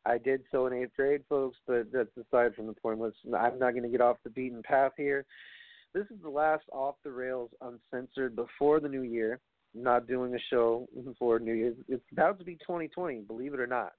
[0.05, 3.01] I did so in eighth grade, folks, but that's aside from the point.
[3.39, 5.25] I'm not going to get off the beaten path here.
[5.95, 9.41] This is the last off the rails uncensored before the new year.
[9.75, 11.77] I'm not doing a show before New Year's.
[11.89, 13.93] It's about to be 2020, believe it or not.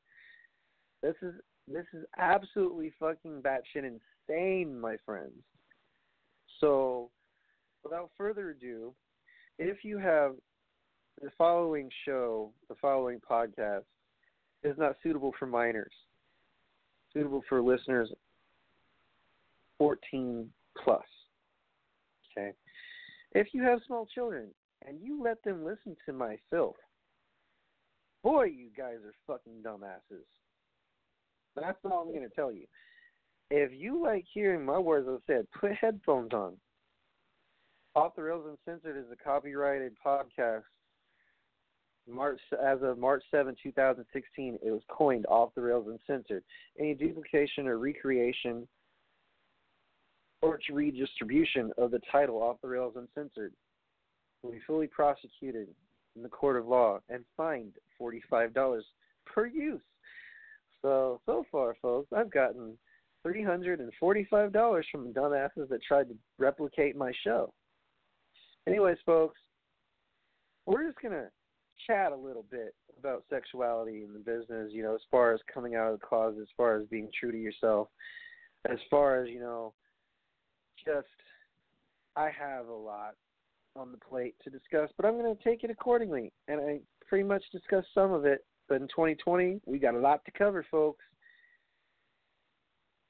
[1.02, 1.34] This is
[1.68, 5.32] this is absolutely fucking batshit insane, my friends.
[6.60, 7.10] So,
[7.84, 8.94] without further ado,
[9.58, 10.34] if you have
[11.22, 13.84] the following show, the following podcast
[14.64, 15.94] is not suitable for minors,
[17.14, 18.12] suitable for listeners
[19.78, 20.50] 14
[20.84, 21.02] plus.
[22.38, 22.54] Okay.
[23.34, 24.50] If you have small children
[24.88, 26.76] and you let them listen to my filth,
[28.24, 30.26] boy, you guys are fucking dumbasses.
[31.56, 32.66] That's all I'm going to tell you.
[33.52, 36.58] If you like hearing my words, I said, put headphones on.
[37.96, 40.64] Off the Rails Uncensored is a copyrighted podcast.
[42.10, 46.44] March as of March 7, 2016, it was coined Off the Rails Uncensored.
[46.80, 48.68] Any duplication or recreation
[50.44, 53.54] or redistribution of the title Off the Rails Uncensored
[54.41, 55.70] will be fully prosecuted
[56.18, 58.82] in the court of law and fined $45
[59.26, 59.82] per use.
[60.82, 62.78] So, so far, folks, I've gotten
[63.26, 67.54] $345 from dumbasses that tried to replicate my show.
[68.68, 69.39] Anyways, folks,
[70.66, 71.30] we're just going to
[71.88, 75.76] chat a little bit about sexuality in the business, you know, as far as coming
[75.76, 77.88] out of the closet, as far as being true to yourself,
[78.70, 79.74] as far as, you know,
[80.86, 81.08] just
[82.16, 83.16] I have a lot
[83.76, 86.32] on the plate to discuss, but I'm going to take it accordingly.
[86.48, 90.24] And I pretty much discussed some of it, but in 2020, we got a lot
[90.26, 91.04] to cover, folks.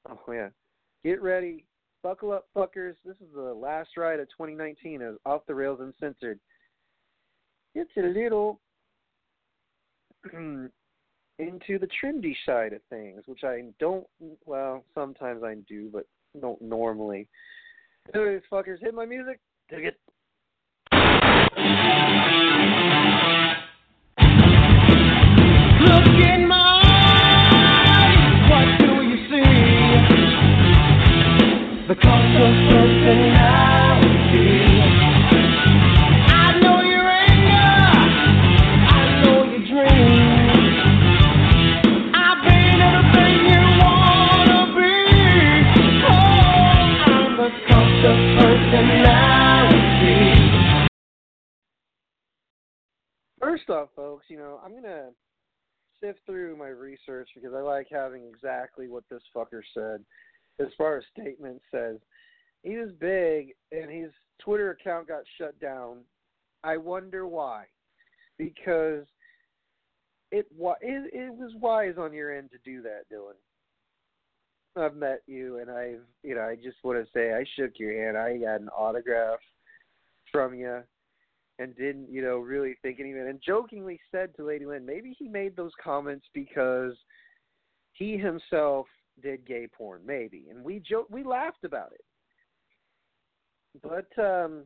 [0.08, 0.48] Oh, yeah.
[1.02, 1.66] Get ready
[2.04, 2.94] buckle up, fuckers.
[3.04, 6.38] This is the last ride of 2019 of Off the Rails Uncensored.
[7.74, 8.60] It's a little
[10.32, 10.70] into
[11.38, 14.06] the trendy side of things, which I don't.
[14.44, 16.04] Well, sometimes I do, but
[16.40, 17.26] don't normally.
[18.12, 19.40] Anyways, fuckers, hit my music.
[19.70, 20.00] Dig it.
[53.84, 55.10] Off, folks, you know, I'm gonna
[56.00, 60.02] sift through my research because I like having exactly what this fucker said.
[60.58, 61.98] As far as statement says,
[62.62, 65.98] he was big and his Twitter account got shut down.
[66.62, 67.64] I wonder why.
[68.38, 69.04] Because
[70.32, 73.34] it it, it was wise on your end to do that, Dylan.
[74.82, 78.02] I've met you and I've you know I just want to say I shook your
[78.02, 78.16] hand.
[78.16, 79.40] I got an autograph
[80.32, 80.82] from you
[81.58, 83.28] and didn't, you know, really think anything.
[83.28, 86.94] And jokingly said to Lady Lynn, maybe he made those comments because
[87.92, 88.86] he himself
[89.22, 92.04] did gay porn, maybe, and we joke, we laughed about it.
[93.82, 94.64] But um,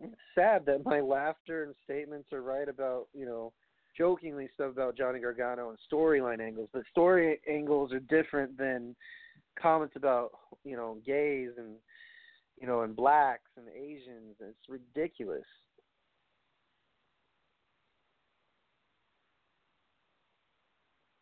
[0.00, 3.52] it's sad that my laughter and statements are right about, you know,
[3.96, 8.96] jokingly stuff about Johnny Gargano and storyline angles, but story angles are different than
[9.60, 10.30] comments about,
[10.64, 11.74] you know, gays and
[12.62, 14.36] you know, and blacks and Asians.
[14.40, 15.44] It's ridiculous.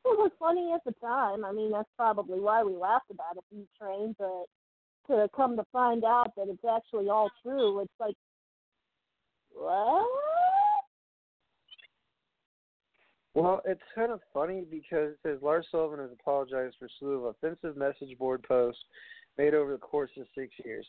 [0.05, 1.45] It was funny at the time.
[1.45, 4.45] I mean, that's probably why we laughed about it, you train, but
[5.07, 8.14] to come to find out that it's actually all true, it's like,
[9.53, 10.07] what?
[13.34, 17.24] Well, it's kind of funny because it says Lars Sullivan has apologized for a slew
[17.24, 18.82] of offensive message board posts
[19.38, 20.86] made over the course of six years.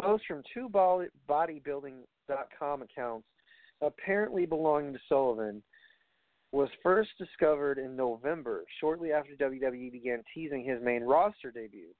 [0.00, 3.26] Posts from two bodybuilding.com accounts
[3.80, 5.62] apparently belonging to Sullivan
[6.52, 11.94] was first discovered in November, shortly after WWE began teasing his main roster debut.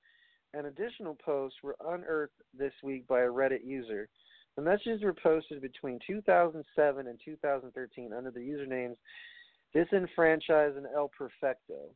[0.55, 4.09] And additional posts were unearthed this week by a Reddit user.
[4.57, 8.97] The messages were posted between 2007 and 2013 under the usernames
[9.72, 11.95] Disenfranchised and El Perfecto.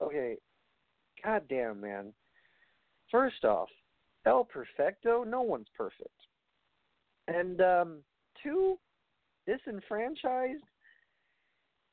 [0.00, 0.36] Okay,
[1.22, 2.14] goddamn, man.
[3.10, 3.68] First off,
[4.26, 6.08] El Perfecto, no one's perfect.
[7.28, 7.98] And um,
[8.42, 8.78] two,
[9.46, 10.62] disenfranchised.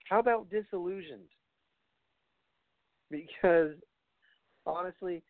[0.10, 1.30] How about disillusioned?
[3.10, 3.72] Because
[4.66, 5.24] honestly,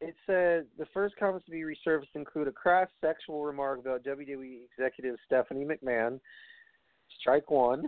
[0.00, 4.60] it said the first comments to be resurfaced include a crass sexual remark about WWE
[4.64, 6.18] executive Stephanie McMahon.
[7.20, 7.84] Strike one.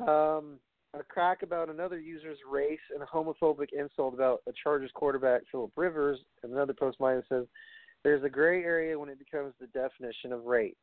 [0.00, 0.58] Um,
[0.94, 5.72] a crack about another user's race and a homophobic insult about a Chargers quarterback, Philip
[5.76, 6.18] Rivers.
[6.42, 7.44] And another post Miley says,
[8.04, 10.78] There's a gray area when it becomes the definition of rape.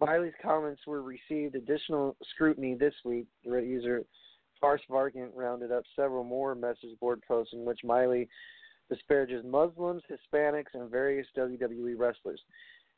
[0.00, 3.26] Miley's comments were received additional scrutiny this week.
[3.44, 4.02] The Reddit user
[4.60, 8.28] Farce Vargant rounded up several more message board posts in which Miley
[8.90, 12.40] disparages Muslims, Hispanics, and various WWE wrestlers.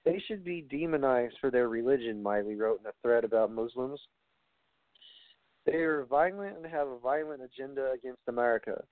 [0.05, 4.01] They should be demonized for their religion, Miley wrote in a thread about Muslims.
[5.66, 8.82] They are violent and have a violent agenda against America.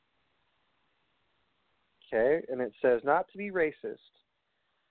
[2.13, 3.99] Okay, and it says not to be racist.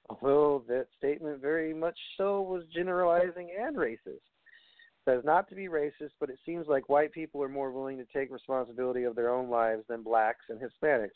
[0.10, 3.98] Although that statement very much so was generalizing and racist.
[4.06, 7.98] It says not to be racist, but it seems like white people are more willing
[7.98, 11.10] to take responsibility of their own lives than blacks and Hispanics,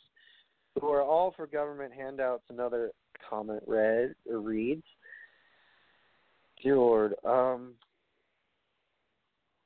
[0.79, 2.43] who are all for government handouts.
[2.49, 2.91] Another
[3.29, 4.83] comment read or reads.
[6.63, 7.73] Dear Lord, um,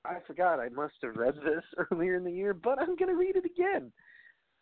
[0.05, 3.15] I forgot I must have read this earlier in the year, but I'm going to
[3.15, 3.91] read it again.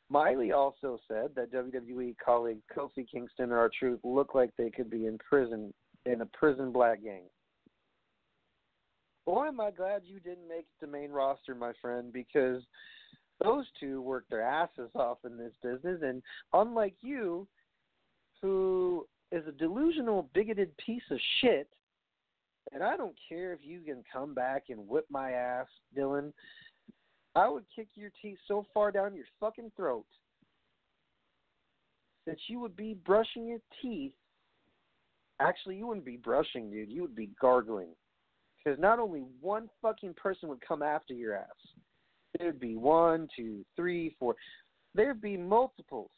[0.09, 4.89] Miley also said that WWE colleague Kofi Kingston and R Truth look like they could
[4.89, 5.73] be in prison
[6.05, 7.23] in a prison black gang.
[9.25, 12.63] Boy, am I glad you didn't make it to main roster, my friend, because
[13.43, 16.23] those two work their asses off in this business, and
[16.53, 17.47] unlike you,
[18.41, 21.69] who is a delusional, bigoted piece of shit,
[22.71, 25.67] and I don't care if you can come back and whip my ass,
[25.97, 26.31] Dylan.
[27.35, 30.05] I would kick your teeth so far down your fucking throat
[32.25, 34.13] that you would be brushing your teeth.
[35.39, 36.91] Actually, you wouldn't be brushing, dude.
[36.91, 37.89] You would be gargling.
[38.57, 41.45] Because not only one fucking person would come after your ass,
[42.37, 44.35] There'd be one, two, three, four.
[44.93, 46.11] There'd be multiples,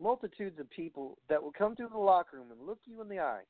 [0.00, 3.20] multitudes of people that would come through the locker room and look you in the
[3.20, 3.42] eye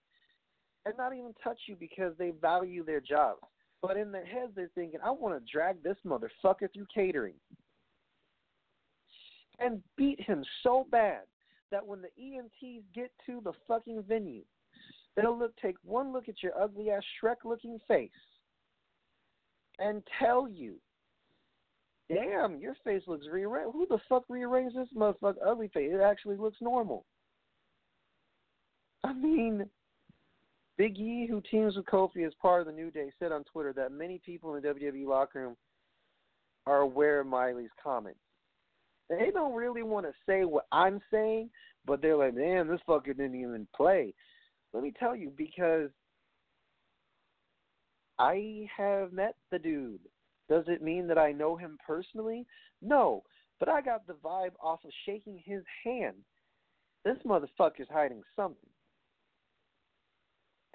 [0.88, 3.40] and not even touch you because they value their jobs.
[3.80, 7.34] But in their heads, they're thinking, I want to drag this motherfucker through catering
[9.60, 11.22] and beat him so bad
[11.70, 14.42] that when the EMTs get to the fucking venue,
[15.14, 18.10] they'll look take one look at your ugly ass Shrek looking face
[19.78, 20.76] and tell you,
[22.08, 23.74] Damn, your face looks rearranged.
[23.74, 25.90] Who the fuck rearranged this motherfucker ugly face?
[25.92, 27.04] It actually looks normal.
[29.04, 29.68] I mean,
[30.78, 33.72] Big E, who teams with Kofi as part of the New Day, said on Twitter
[33.74, 35.56] that many people in the WWE locker room
[36.66, 38.20] are aware of Miley's comments.
[39.10, 41.50] They don't really want to say what I'm saying,
[41.84, 44.14] but they're like, man, this fucker didn't even play.
[44.72, 45.90] Let me tell you, because
[48.18, 50.00] I have met the dude.
[50.48, 52.46] Does it mean that I know him personally?
[52.80, 53.22] No,
[53.58, 56.16] but I got the vibe off of shaking his hand.
[57.04, 58.70] This motherfucker's hiding something.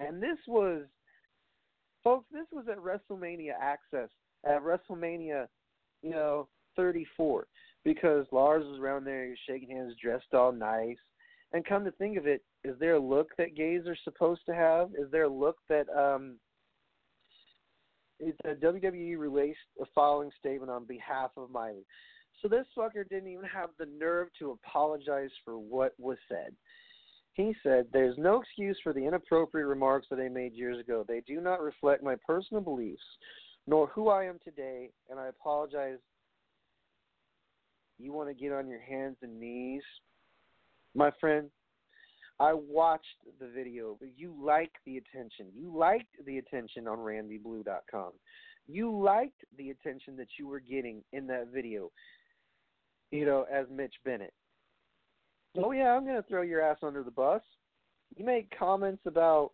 [0.00, 0.82] And this was,
[2.02, 4.08] folks, this was at WrestleMania Access,
[4.44, 5.46] at WrestleMania,
[6.02, 7.46] you know, 34,
[7.84, 10.96] because Lars was around there, shaking hands, dressed all nice.
[11.52, 14.54] And come to think of it, is there a look that gays are supposed to
[14.54, 14.90] have?
[14.98, 16.36] Is there a look that um
[18.20, 21.84] the WWE released a following statement on behalf of Miley.
[22.40, 26.54] So this fucker didn't even have the nerve to apologize for what was said.
[27.34, 31.04] He said, There's no excuse for the inappropriate remarks that I made years ago.
[31.06, 33.02] They do not reflect my personal beliefs,
[33.66, 35.98] nor who I am today, and I apologize.
[37.98, 39.82] You want to get on your hands and knees?
[40.94, 41.50] My friend,
[42.40, 43.04] I watched
[43.40, 45.46] the video, you liked the attention.
[45.54, 48.12] You liked the attention on randyblue.com.
[48.66, 51.90] You liked the attention that you were getting in that video,
[53.10, 54.32] you know, as Mitch Bennett.
[55.56, 57.42] Oh, yeah, I'm to throw your ass under the bus.
[58.16, 59.52] You made comments about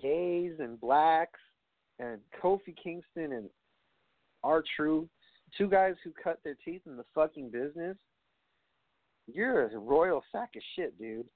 [0.00, 1.40] gays and blacks
[1.98, 3.50] and Kofi Kingston and
[4.44, 5.08] R Truth,
[5.56, 7.96] two guys who cut their teeth in the fucking business.
[9.32, 11.26] You're a royal sack of shit, dude.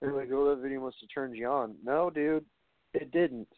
[0.00, 1.74] They're like, oh, that video must have turned you on.
[1.84, 2.44] No, dude,
[2.94, 3.48] it didn't.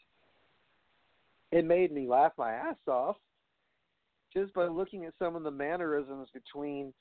[1.53, 3.17] It made me laugh my ass off
[4.33, 6.93] just by looking at some of the mannerisms between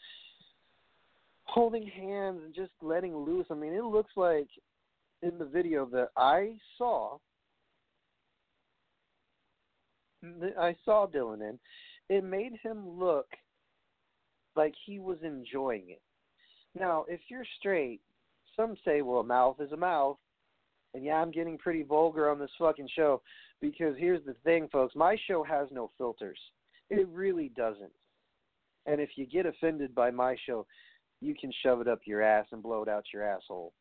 [1.51, 3.45] holding hands and just letting loose.
[3.51, 4.47] I mean, it looks like
[5.21, 7.17] in the video that I saw,
[10.23, 11.59] that I saw Dylan in,
[12.09, 13.27] it made him look
[14.55, 16.01] like he was enjoying it.
[16.77, 17.99] Now, if you're straight,
[18.55, 20.17] some say, well, a mouth is a mouth.
[20.93, 23.21] And yeah, I'm getting pretty vulgar on this fucking show
[23.61, 24.95] because here's the thing, folks.
[24.95, 26.39] My show has no filters.
[26.89, 27.91] It really doesn't.
[28.85, 30.65] And if you get offended by my show,
[31.21, 33.73] you can shove it up your ass and blow it out your asshole.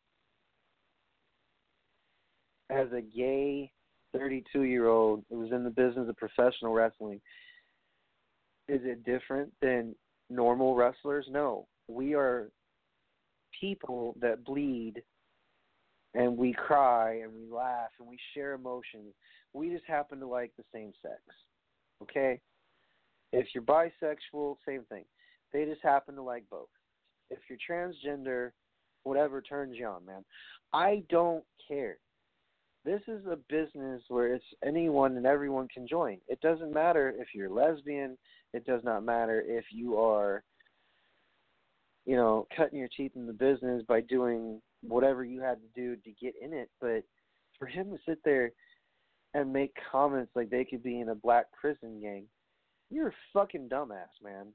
[2.70, 3.72] As a gay
[4.12, 7.20] 32 year old who was in the business of professional wrestling,
[8.68, 9.95] is it different than
[10.28, 11.26] normal wrestlers?
[11.30, 11.66] No.
[11.88, 12.51] We are
[13.61, 15.03] people that bleed
[16.14, 19.14] and we cry and we laugh and we share emotions.
[19.53, 21.20] We just happen to like the same sex.
[22.03, 22.41] Okay?
[23.32, 25.05] If you're bisexual, same thing.
[25.53, 26.68] They just happen to like both.
[27.31, 28.51] If you're transgender,
[29.05, 30.24] whatever turns you on, man.
[30.72, 31.99] I don't care.
[32.85, 36.18] This is a business where it's anyone and everyone can join.
[36.28, 38.16] It doesn't matter if you're lesbian.
[38.55, 40.43] It does not matter if you are
[42.07, 45.97] you know, cutting your teeth in the business by doing whatever you had to do
[45.97, 46.70] to get in it.
[46.81, 47.05] But
[47.59, 48.51] for him to sit there
[49.35, 52.24] and make comments like they could be in a black prison gang,
[52.91, 54.47] you're a fucking dumbass, man.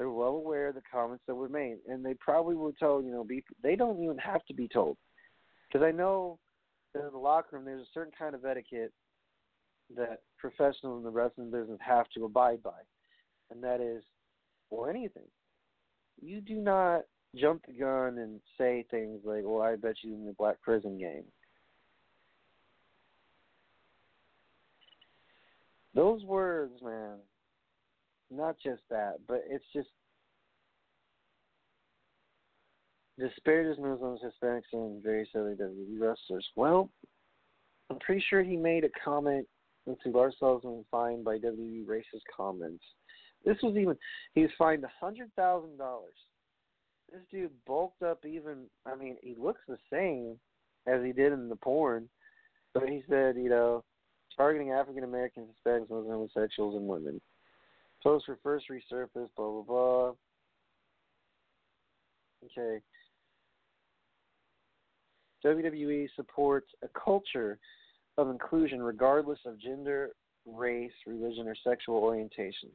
[0.00, 3.10] They're well aware of the comments that were made, and they probably were told, you
[3.10, 4.96] know, be they don't even have to be told,
[5.68, 6.38] because I know
[6.94, 8.94] that in the locker room there's a certain kind of etiquette
[9.94, 12.80] that professionals in the wrestling business have to abide by,
[13.50, 14.02] and that is,
[14.70, 15.28] or anything,
[16.22, 17.02] you do not
[17.36, 20.96] jump the gun and say things like, "Well, I bet you in the black prison
[20.96, 21.30] game."
[25.92, 27.18] Those words, man.
[28.30, 29.88] Not just that, but it's just
[33.18, 36.46] disparages Muslims, Hispanics, and various other WWE wrestlers.
[36.56, 36.90] Well,
[37.90, 39.46] I'm pretty sure he made a comment.
[40.04, 42.84] See, Lars Sullivan fined by WWE racist comments.
[43.44, 43.96] This was even
[44.34, 46.14] he was fined a hundred thousand dollars.
[47.10, 50.38] This dude bulked up even I mean, he looks the same
[50.86, 52.08] as he did in the porn.
[52.72, 53.82] But he said, you know,
[54.36, 57.20] targeting African Americans, Hispanics, Muslims, homosexuals and women.
[58.02, 60.12] Post for first resurface, blah blah blah.
[62.44, 62.80] Okay.
[65.44, 67.58] WWE supports a culture
[68.18, 70.10] of inclusion regardless of gender,
[70.46, 72.68] race, religion, or sexual orientation.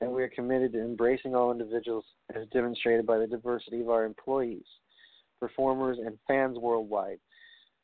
[0.00, 2.04] And we are committed to embracing all individuals
[2.34, 4.64] as demonstrated by the diversity of our employees,
[5.40, 7.18] performers, and fans worldwide.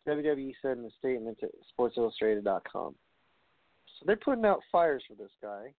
[0.09, 2.95] WWE said in a statement to SportsIllustrated.com.
[2.95, 5.73] So they're putting out fires for this guy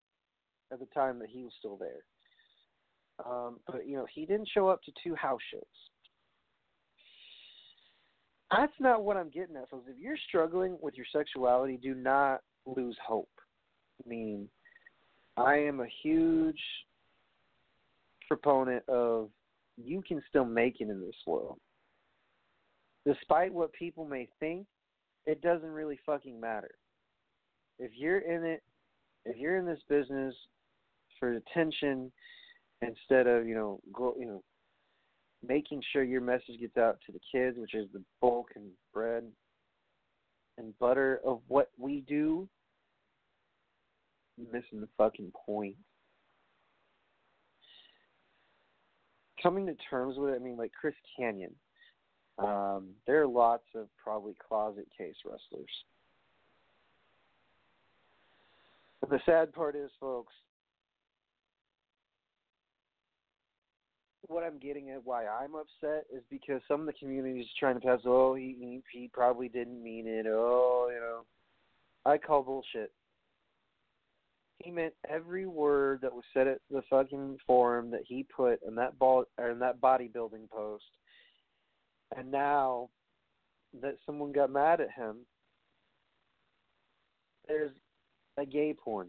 [0.72, 2.04] at the time that he was still there.
[3.24, 5.62] Um, but, you know, he didn't show up to two house shows
[8.52, 9.88] that's not what I'm getting at, folks.
[9.88, 13.30] If you're struggling with your sexuality, do not lose hope.
[14.04, 14.48] I mean,
[15.36, 16.60] I am a huge
[18.28, 19.30] proponent of
[19.82, 21.58] you can still make it in this world.
[23.06, 24.66] Despite what people may think,
[25.24, 26.70] it doesn't really fucking matter.
[27.78, 28.62] If you're in it,
[29.24, 30.34] if you're in this business
[31.22, 32.10] for attention
[32.80, 34.42] instead of, you know, go, you know,
[35.46, 39.22] making sure your message gets out to the kids, which is the bulk and bread
[40.58, 42.48] and butter of what we do,
[44.36, 45.76] missing the fucking point.
[49.40, 51.52] Coming to terms with it, I mean, like Chris Kanyon.
[52.38, 55.70] um, there are lots of probably closet case wrestlers.
[59.00, 60.32] But the sad part is, folks,
[64.32, 67.74] what I'm getting at why I'm upset is because some of the community is trying
[67.74, 70.26] to pass, oh, he, he probably didn't mean it.
[70.28, 71.20] Oh, you know,
[72.04, 72.92] I call bullshit.
[74.58, 78.74] He meant every word that was said at the fucking forum that he put in
[78.76, 80.84] that ball or in that bodybuilding post.
[82.16, 82.88] And now
[83.80, 85.18] that someone got mad at him,
[87.48, 87.72] there's
[88.38, 89.08] a gay porn.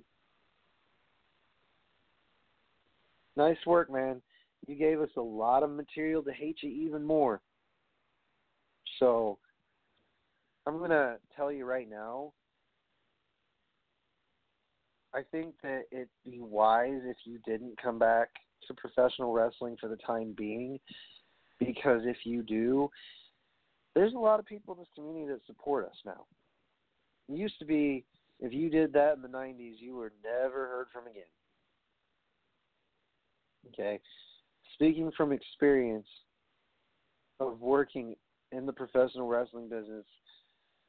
[3.35, 4.21] Nice work, man
[4.67, 7.41] you gave us a lot of material to hate you even more.
[8.99, 9.37] So
[10.65, 12.33] I'm going to tell you right now
[15.13, 18.29] I think that it'd be wise if you didn't come back
[18.67, 20.79] to professional wrestling for the time being
[21.59, 22.89] because if you do,
[23.93, 26.25] there's a lot of people in this community that support us now.
[27.29, 28.05] It used to be
[28.39, 31.23] if you did that in the 90s, you were never heard from again.
[33.69, 33.99] Okay
[34.73, 36.07] speaking from experience
[37.39, 38.15] of working
[38.51, 40.05] in the professional wrestling business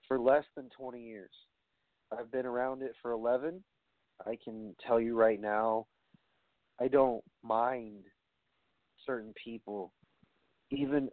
[0.07, 1.30] for less than 20 years.
[2.12, 3.62] I've been around it for 11.
[4.26, 5.87] I can tell you right now,
[6.80, 8.05] I don't mind
[9.07, 9.93] certain people.
[10.70, 11.09] Even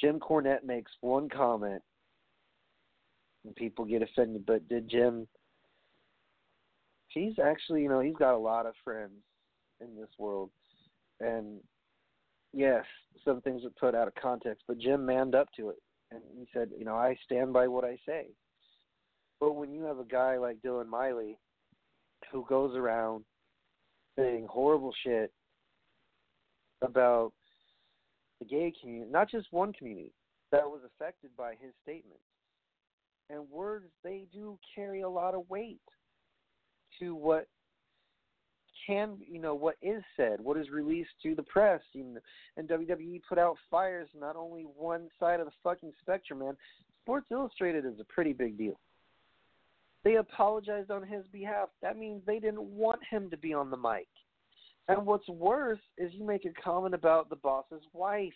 [0.00, 1.82] Jim Cornette makes one comment
[3.44, 5.26] and people get offended, but did Jim
[7.08, 9.12] he's actually, you know, he's got a lot of friends
[9.80, 10.50] in this world
[11.20, 11.60] and
[12.52, 12.84] yes,
[13.24, 16.46] some things were put out of context, but Jim manned up to it, and he
[16.52, 18.28] said, you know, I stand by what I say.
[19.40, 21.38] But when you have a guy like Dylan Miley,
[22.32, 23.24] who goes around
[24.16, 25.32] saying horrible shit
[26.82, 27.32] about
[28.40, 30.12] the gay community, not just one community
[30.50, 32.22] that was affected by his statements.
[33.30, 35.80] And words, they do carry a lot of weight
[36.98, 37.46] to what
[38.88, 42.18] can you know what is said, what is released to the press, and,
[42.56, 46.56] and WWE put out fires not only one side of the fucking spectrum, man.
[47.02, 48.80] Sports Illustrated is a pretty big deal.
[50.04, 51.68] They apologized on his behalf.
[51.82, 54.08] That means they didn't want him to be on the mic.
[54.88, 58.32] And what's worse is you make a comment about the boss's wife.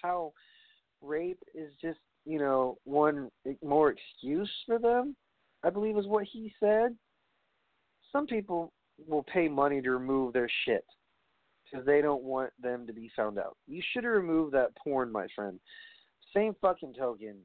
[0.00, 0.32] How
[1.02, 3.30] rape is just, you know, one
[3.64, 5.16] more excuse for them,
[5.64, 6.94] I believe is what he said
[8.14, 8.72] some people
[9.08, 10.84] will pay money to remove their shit
[11.64, 13.56] because they don't want them to be found out.
[13.66, 15.58] You should have removed that porn, my friend.
[16.34, 17.36] Same fucking token.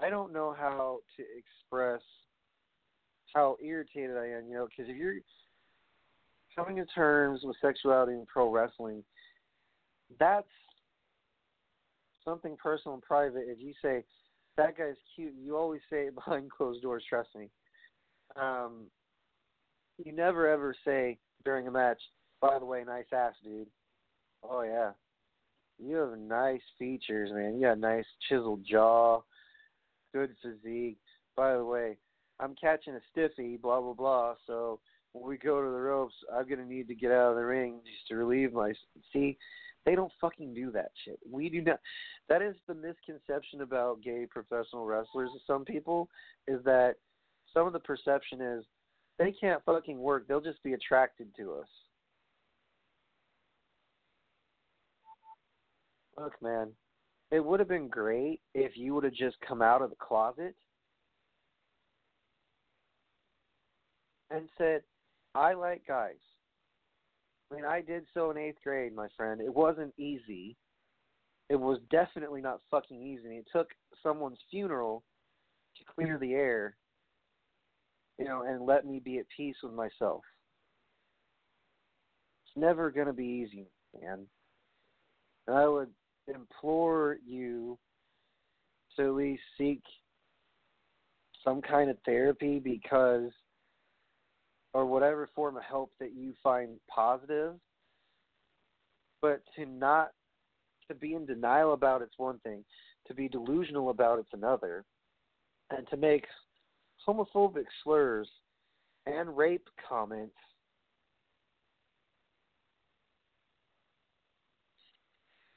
[0.00, 2.02] I don't know how to express
[3.34, 5.14] how irritated I am, you know, because if you're
[6.54, 9.02] coming to terms with sexuality in pro wrestling,
[10.20, 10.46] that's
[12.24, 13.44] something personal and private.
[13.48, 14.04] If you say,
[14.56, 15.34] that guy's cute.
[15.40, 17.04] You always say it behind closed doors.
[17.08, 17.50] Trust me.
[18.40, 18.86] Um,
[20.04, 22.00] you never ever say during a match,
[22.40, 23.68] "By the way, nice ass, dude."
[24.42, 24.90] Oh yeah,
[25.78, 27.54] you have nice features, man.
[27.54, 29.22] You got a nice chiseled jaw,
[30.12, 30.98] good physique.
[31.36, 31.96] By the way,
[32.40, 33.56] I'm catching a stiffy.
[33.56, 34.34] Blah blah blah.
[34.46, 34.80] So
[35.12, 37.80] when we go to the ropes, I'm gonna need to get out of the ring
[37.84, 38.72] just to relieve my.
[39.12, 39.38] See,
[39.84, 41.18] They don't fucking do that shit.
[41.30, 41.80] We do not.
[42.28, 45.30] That is the misconception about gay professional wrestlers.
[45.46, 46.08] Some people
[46.48, 46.94] is that
[47.52, 48.64] some of the perception is
[49.18, 50.26] they can't fucking work.
[50.26, 51.68] They'll just be attracted to us.
[56.18, 56.68] Look, man,
[57.30, 60.54] it would have been great if you would have just come out of the closet
[64.30, 64.82] and said,
[65.34, 66.14] I like guys.
[67.54, 69.40] I mean, I did so in eighth grade, my friend.
[69.40, 70.56] It wasn't easy.
[71.48, 73.36] It was definitely not fucking easy.
[73.36, 73.68] It took
[74.02, 75.04] someone's funeral
[75.76, 76.76] to clear the air,
[78.18, 80.22] you know, and let me be at peace with myself.
[82.44, 83.68] It's never going to be easy,
[84.00, 84.26] man.
[85.46, 85.90] And I would
[86.26, 87.78] implore you
[88.96, 89.82] to at least seek
[91.44, 93.30] some kind of therapy because
[94.74, 97.54] or whatever form of help that you find positive.
[99.22, 100.10] But to not
[100.88, 102.62] to be in denial about it's one thing
[103.06, 104.84] to be delusional about it's another
[105.70, 106.26] and to make
[107.06, 108.28] homophobic slurs
[109.06, 110.34] and rape comments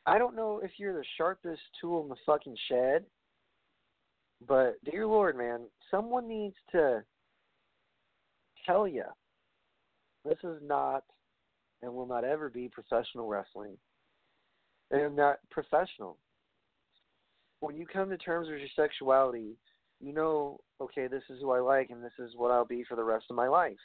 [0.08, 3.04] I don't know if you're the sharpest tool in the fucking shed,
[4.48, 7.04] but dear Lord, man, someone needs to
[8.68, 9.04] tell you
[10.24, 11.04] this is not
[11.82, 13.78] and will not ever be professional wrestling.
[14.92, 16.18] And not professional.
[17.60, 19.58] When you come to terms with your sexuality,
[20.00, 22.96] you know, okay, this is who I like and this is what I'll be for
[22.96, 23.76] the rest of my life.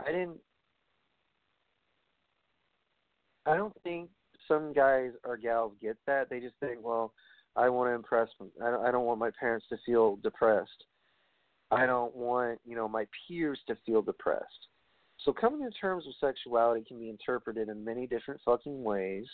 [0.00, 0.38] I didn't
[3.46, 4.10] I don't think
[4.46, 6.28] some guys or gals get that.
[6.28, 7.12] They just think, well,
[7.56, 8.50] I want to impress them.
[8.62, 10.84] I don't, I don't want my parents to feel depressed.
[11.70, 14.68] I don't want, you know, my peers to feel depressed.
[15.24, 19.26] So coming to terms with sexuality can be interpreted in many different fucking ways.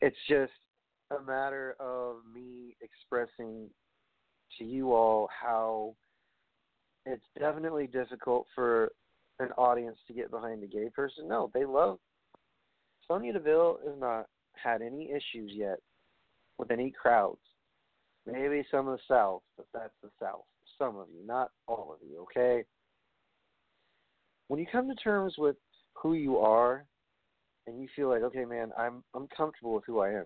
[0.00, 0.52] It's just
[1.10, 3.68] a matter of me expressing
[4.58, 5.94] to you all how
[7.06, 8.92] it's definitely difficult for
[9.38, 11.28] an audience to get behind a gay person.
[11.28, 11.98] No, they love
[13.10, 15.78] Sonya Deville has not had any issues yet
[16.58, 17.40] with any crowds.
[18.32, 20.44] Maybe some of the South, but that's the South.
[20.78, 22.64] Some of you, not all of you, okay?
[24.48, 25.56] When you come to terms with
[25.94, 26.84] who you are
[27.66, 30.24] and you feel like, okay, man, I'm I'm comfortable with who I am.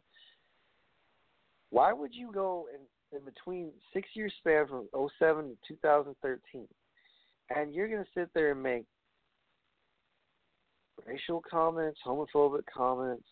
[1.70, 4.88] Why would you go in, in between six year span from
[5.18, 6.68] 07 to 2013
[7.50, 8.84] and you're going to sit there and make
[11.06, 13.26] racial comments, homophobic comments,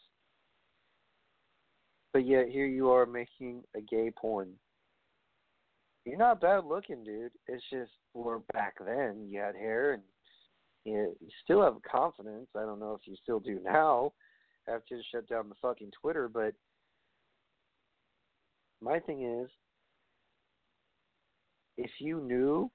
[2.12, 4.52] but yet here you are making a gay porn.
[6.04, 7.30] You're not bad looking, dude.
[7.46, 10.02] It's just, well, back then you had hair and
[10.84, 12.48] you, you still have confidence.
[12.56, 14.12] I don't know if you still do now
[14.68, 16.54] after you shut down the fucking Twitter, but
[18.80, 19.48] my thing is,
[21.78, 22.70] if you knew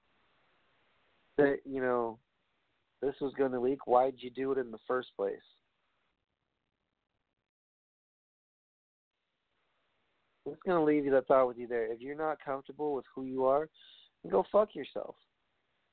[1.37, 2.17] that, you know,
[3.01, 5.35] this was going to leak, why'd you do it in the first place?
[10.47, 11.91] I'm just to leave you that thought with you there.
[11.91, 13.67] If you're not comfortable with who you are,
[14.29, 15.15] go fuck yourself.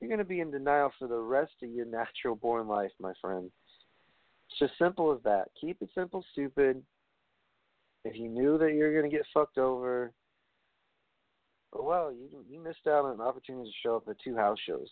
[0.01, 3.51] You're to be in denial for the rest of your natural born life, my friend.
[4.49, 5.49] It's just simple as that.
[5.61, 6.81] Keep it simple, stupid.
[8.05, 10.13] If you knew that you're to get fucked over,
[11.73, 14.59] oh, well, you you missed out on an opportunity to show up at two house
[14.69, 14.89] shows.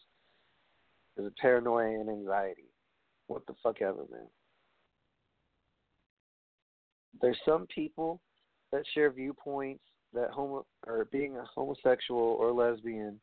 [1.15, 2.71] There's a paranoia and anxiety.
[3.29, 4.27] What the fuck ever, man.
[7.21, 8.21] There's some people
[8.73, 13.19] that share viewpoints that homo or being a homosexual or lesbian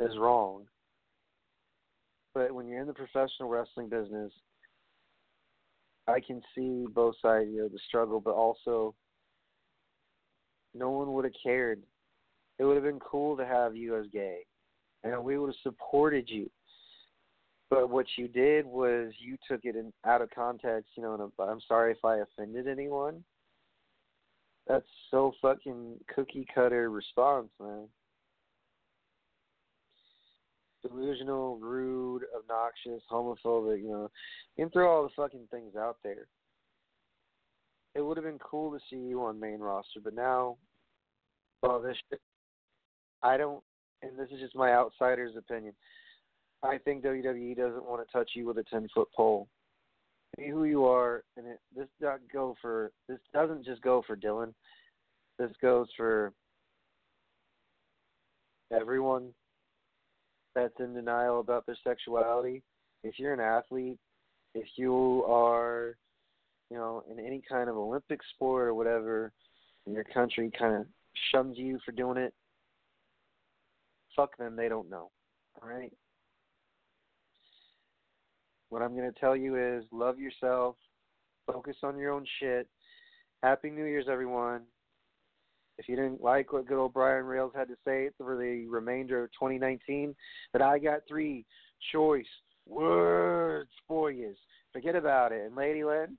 [0.00, 0.64] is wrong.
[2.34, 4.32] But when you're in the professional wrestling business,
[6.08, 8.94] I can see both sides, you know, the struggle, but also
[10.74, 11.82] no one would have cared.
[12.58, 14.40] It would have been cool to have you as gay,
[15.02, 16.50] and we would have supported you.
[17.70, 21.14] But what you did was you took it in out of context, you know.
[21.14, 23.24] And I'm sorry if I offended anyone.
[24.66, 27.86] That's so fucking cookie cutter response, man.
[30.82, 33.82] Delusional, rude, obnoxious, homophobic.
[33.82, 34.10] You know,
[34.56, 36.26] you can throw all the fucking things out there.
[37.94, 40.56] It would have been cool to see you on main roster, but now,
[41.62, 41.96] well, this.
[42.10, 42.20] Shit,
[43.22, 43.62] I don't,
[44.02, 45.72] and this is just my outsider's opinion.
[46.62, 49.48] I think WWE doesn't want to touch you with a ten foot pole.
[50.36, 54.16] Be who you are, and it, this does go for this doesn't just go for
[54.16, 54.52] Dylan.
[55.38, 56.32] This goes for
[58.72, 59.30] everyone
[60.54, 62.62] that's in denial about their sexuality.
[63.02, 63.98] If you're an athlete,
[64.54, 65.96] if you are,
[66.70, 69.32] you know, in any kind of Olympic sport or whatever,
[69.86, 70.86] and your country kind of
[71.30, 72.34] shuns you for doing it,
[74.16, 75.10] fuck them, they don't know.
[75.62, 75.92] All right?
[78.68, 80.76] What I'm going to tell you is love yourself,
[81.46, 82.68] focus on your own shit.
[83.42, 84.62] Happy New Year's, everyone.
[85.78, 89.24] If you didn't like what good old Brian Rails had to say for the remainder
[89.24, 90.14] of 2019,
[90.52, 91.44] that I got three
[91.92, 92.24] choice
[92.66, 94.34] words for you.
[94.72, 95.46] Forget about it.
[95.46, 96.16] And Lady Lynn?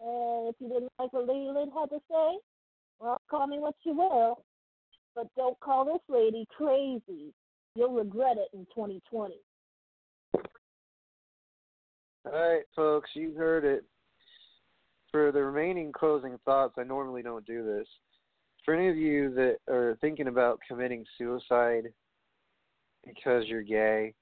[0.00, 2.38] And if you didn't like what Lady Lynn had to say,
[3.00, 4.44] well, call me what you will.
[5.14, 7.32] But don't call this lady crazy.
[7.74, 9.34] You'll regret it in 2020.
[10.34, 10.42] All
[12.24, 13.84] right, folks, you heard it.
[15.10, 17.88] For the remaining closing thoughts, I normally don't do this.
[18.64, 21.84] For any of you that are thinking about committing suicide
[23.06, 24.12] because you're gay,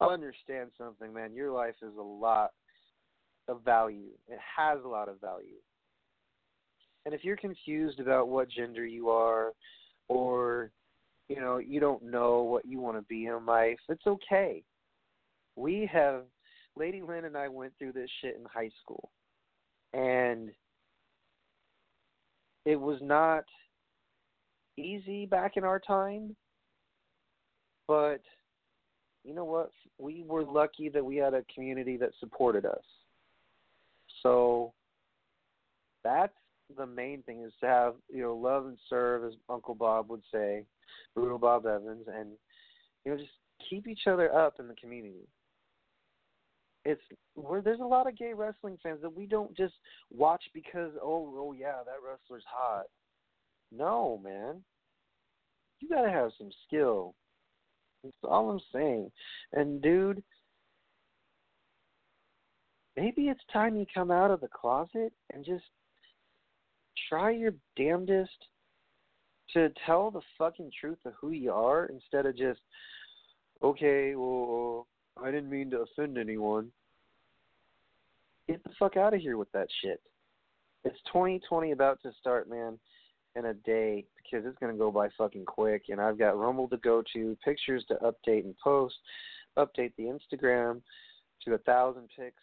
[0.00, 1.34] I understand something, man.
[1.34, 2.52] Your life is a lot
[3.48, 4.08] of value.
[4.28, 5.60] It has a lot of value.
[7.04, 9.52] And if you're confused about what gender you are
[10.08, 10.70] or
[11.28, 14.62] you know, you don't know what you want to be in life, it's okay.
[15.56, 16.22] We have
[16.76, 19.10] Lady Lynn and I went through this shit in high school.
[19.92, 20.50] And
[22.64, 23.44] it was not
[24.78, 26.34] easy back in our time,
[27.86, 28.22] but
[29.24, 29.70] you know what?
[29.98, 32.84] We were lucky that we had a community that supported us.
[34.22, 34.72] So
[36.02, 36.32] that's
[36.76, 40.22] the main thing is to have, you know, love and serve as Uncle Bob would
[40.32, 40.64] say,
[41.14, 42.30] Brutal Bob Evans and
[43.04, 43.30] you know, just
[43.68, 45.28] keep each other up in the community
[46.84, 47.02] it's
[47.34, 49.74] where there's a lot of gay wrestling fans that we don't just
[50.10, 52.86] watch because oh oh yeah that wrestler's hot.
[53.70, 54.62] No man,
[55.80, 57.14] you gotta have some skill.
[58.02, 59.10] That's all I'm saying.
[59.52, 60.22] And dude,
[62.96, 65.64] maybe it's time you come out of the closet and just
[67.08, 68.30] try your damnedest
[69.54, 72.60] to tell the fucking truth of who you are instead of just
[73.62, 74.88] okay, well
[75.20, 76.70] I didn't mean to offend anyone.
[78.48, 80.00] Get the fuck out of here with that shit.
[80.84, 82.78] It's 2020 about to start, man,
[83.36, 85.84] in a day because it's going to go by fucking quick.
[85.88, 88.96] And I've got Rumble to go to, pictures to update and post,
[89.56, 90.80] update the Instagram
[91.44, 92.42] to a thousand pics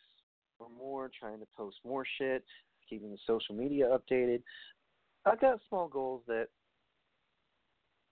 [0.59, 2.43] or more, trying to post more shit,
[2.89, 4.41] keeping the social media updated.
[5.25, 6.47] I've got small goals that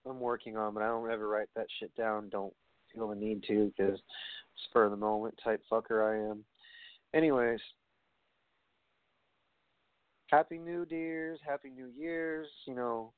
[0.06, 2.30] I'm working on, but I don't ever write that shit down.
[2.30, 2.54] Don't
[2.94, 4.00] feel the need to because
[4.66, 6.44] spur of the moment type fucker I am.
[7.14, 7.60] Anyways,
[10.28, 12.48] happy new dears, happy new years.
[12.66, 13.14] You know,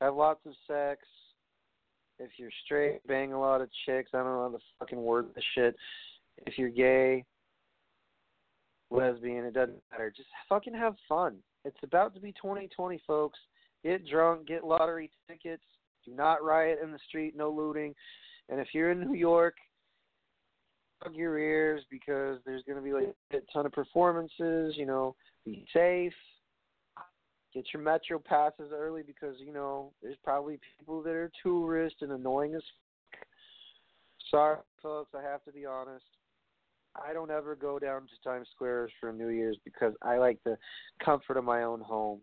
[0.00, 1.02] have lots of sex.
[2.18, 4.10] If you're straight, bang a lot of chicks.
[4.12, 5.76] I don't know how to fucking word the shit.
[6.46, 7.24] If you're gay,
[8.90, 10.12] lesbian, it doesn't matter.
[10.14, 11.36] Just fucking have fun.
[11.64, 13.38] It's about to be 2020, folks.
[13.84, 15.62] Get drunk, get lottery tickets.
[16.04, 17.94] Do not riot in the street, no looting.
[18.48, 19.54] And if you're in New York,
[21.02, 24.74] plug your ears because there's going to be like a ton of performances.
[24.76, 26.12] You know, be safe.
[27.54, 32.12] Get your metro passes early because you know there's probably people that are tourists and
[32.12, 32.62] annoying as.
[33.10, 33.26] Fuck.
[34.30, 35.10] Sorry, folks.
[35.14, 36.04] I have to be honest.
[36.96, 40.56] I don't ever go down to Times Square for New Year's because I like the
[41.04, 42.20] comfort of my own home.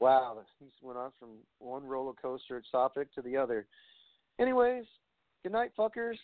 [0.00, 3.66] Wow, this went on from one roller coaster topic to the other.
[4.38, 4.84] Anyways,
[5.42, 6.16] good night, fuckers.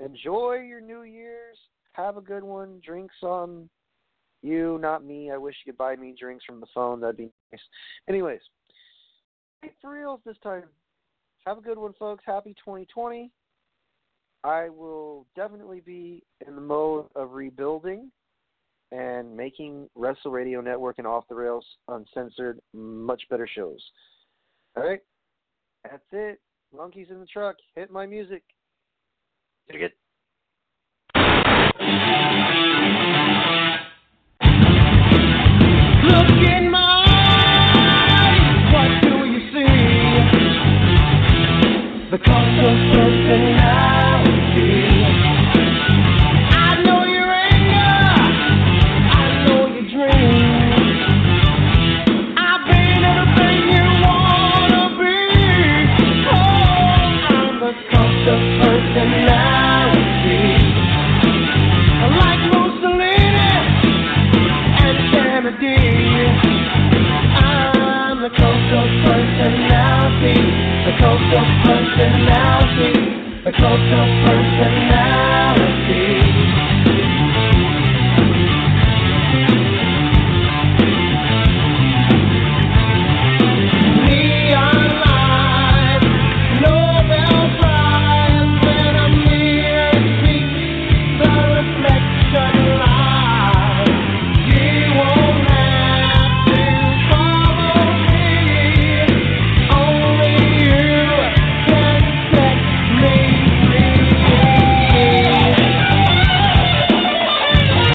[0.00, 1.58] Enjoy your New Year's.
[1.92, 2.80] Have a good one.
[2.84, 3.68] Drinks on
[4.42, 5.30] you, not me.
[5.30, 7.00] I wish you could buy me drinks from the phone.
[7.00, 7.60] That'd be nice.
[8.08, 8.40] Anyways,
[9.80, 10.64] for reals this time.
[11.46, 12.24] Have a good one, folks.
[12.26, 13.30] Happy 2020.
[14.44, 18.10] I will definitely be in the mode of rebuilding
[18.90, 23.80] and making Wrestle Radio Network and Off the Rails Uncensored much better shows.
[24.76, 25.00] All right?
[25.84, 26.40] That's it.
[26.74, 27.56] Monkeys in the truck.
[27.74, 28.42] Hit my music.
[29.70, 29.94] Dig it.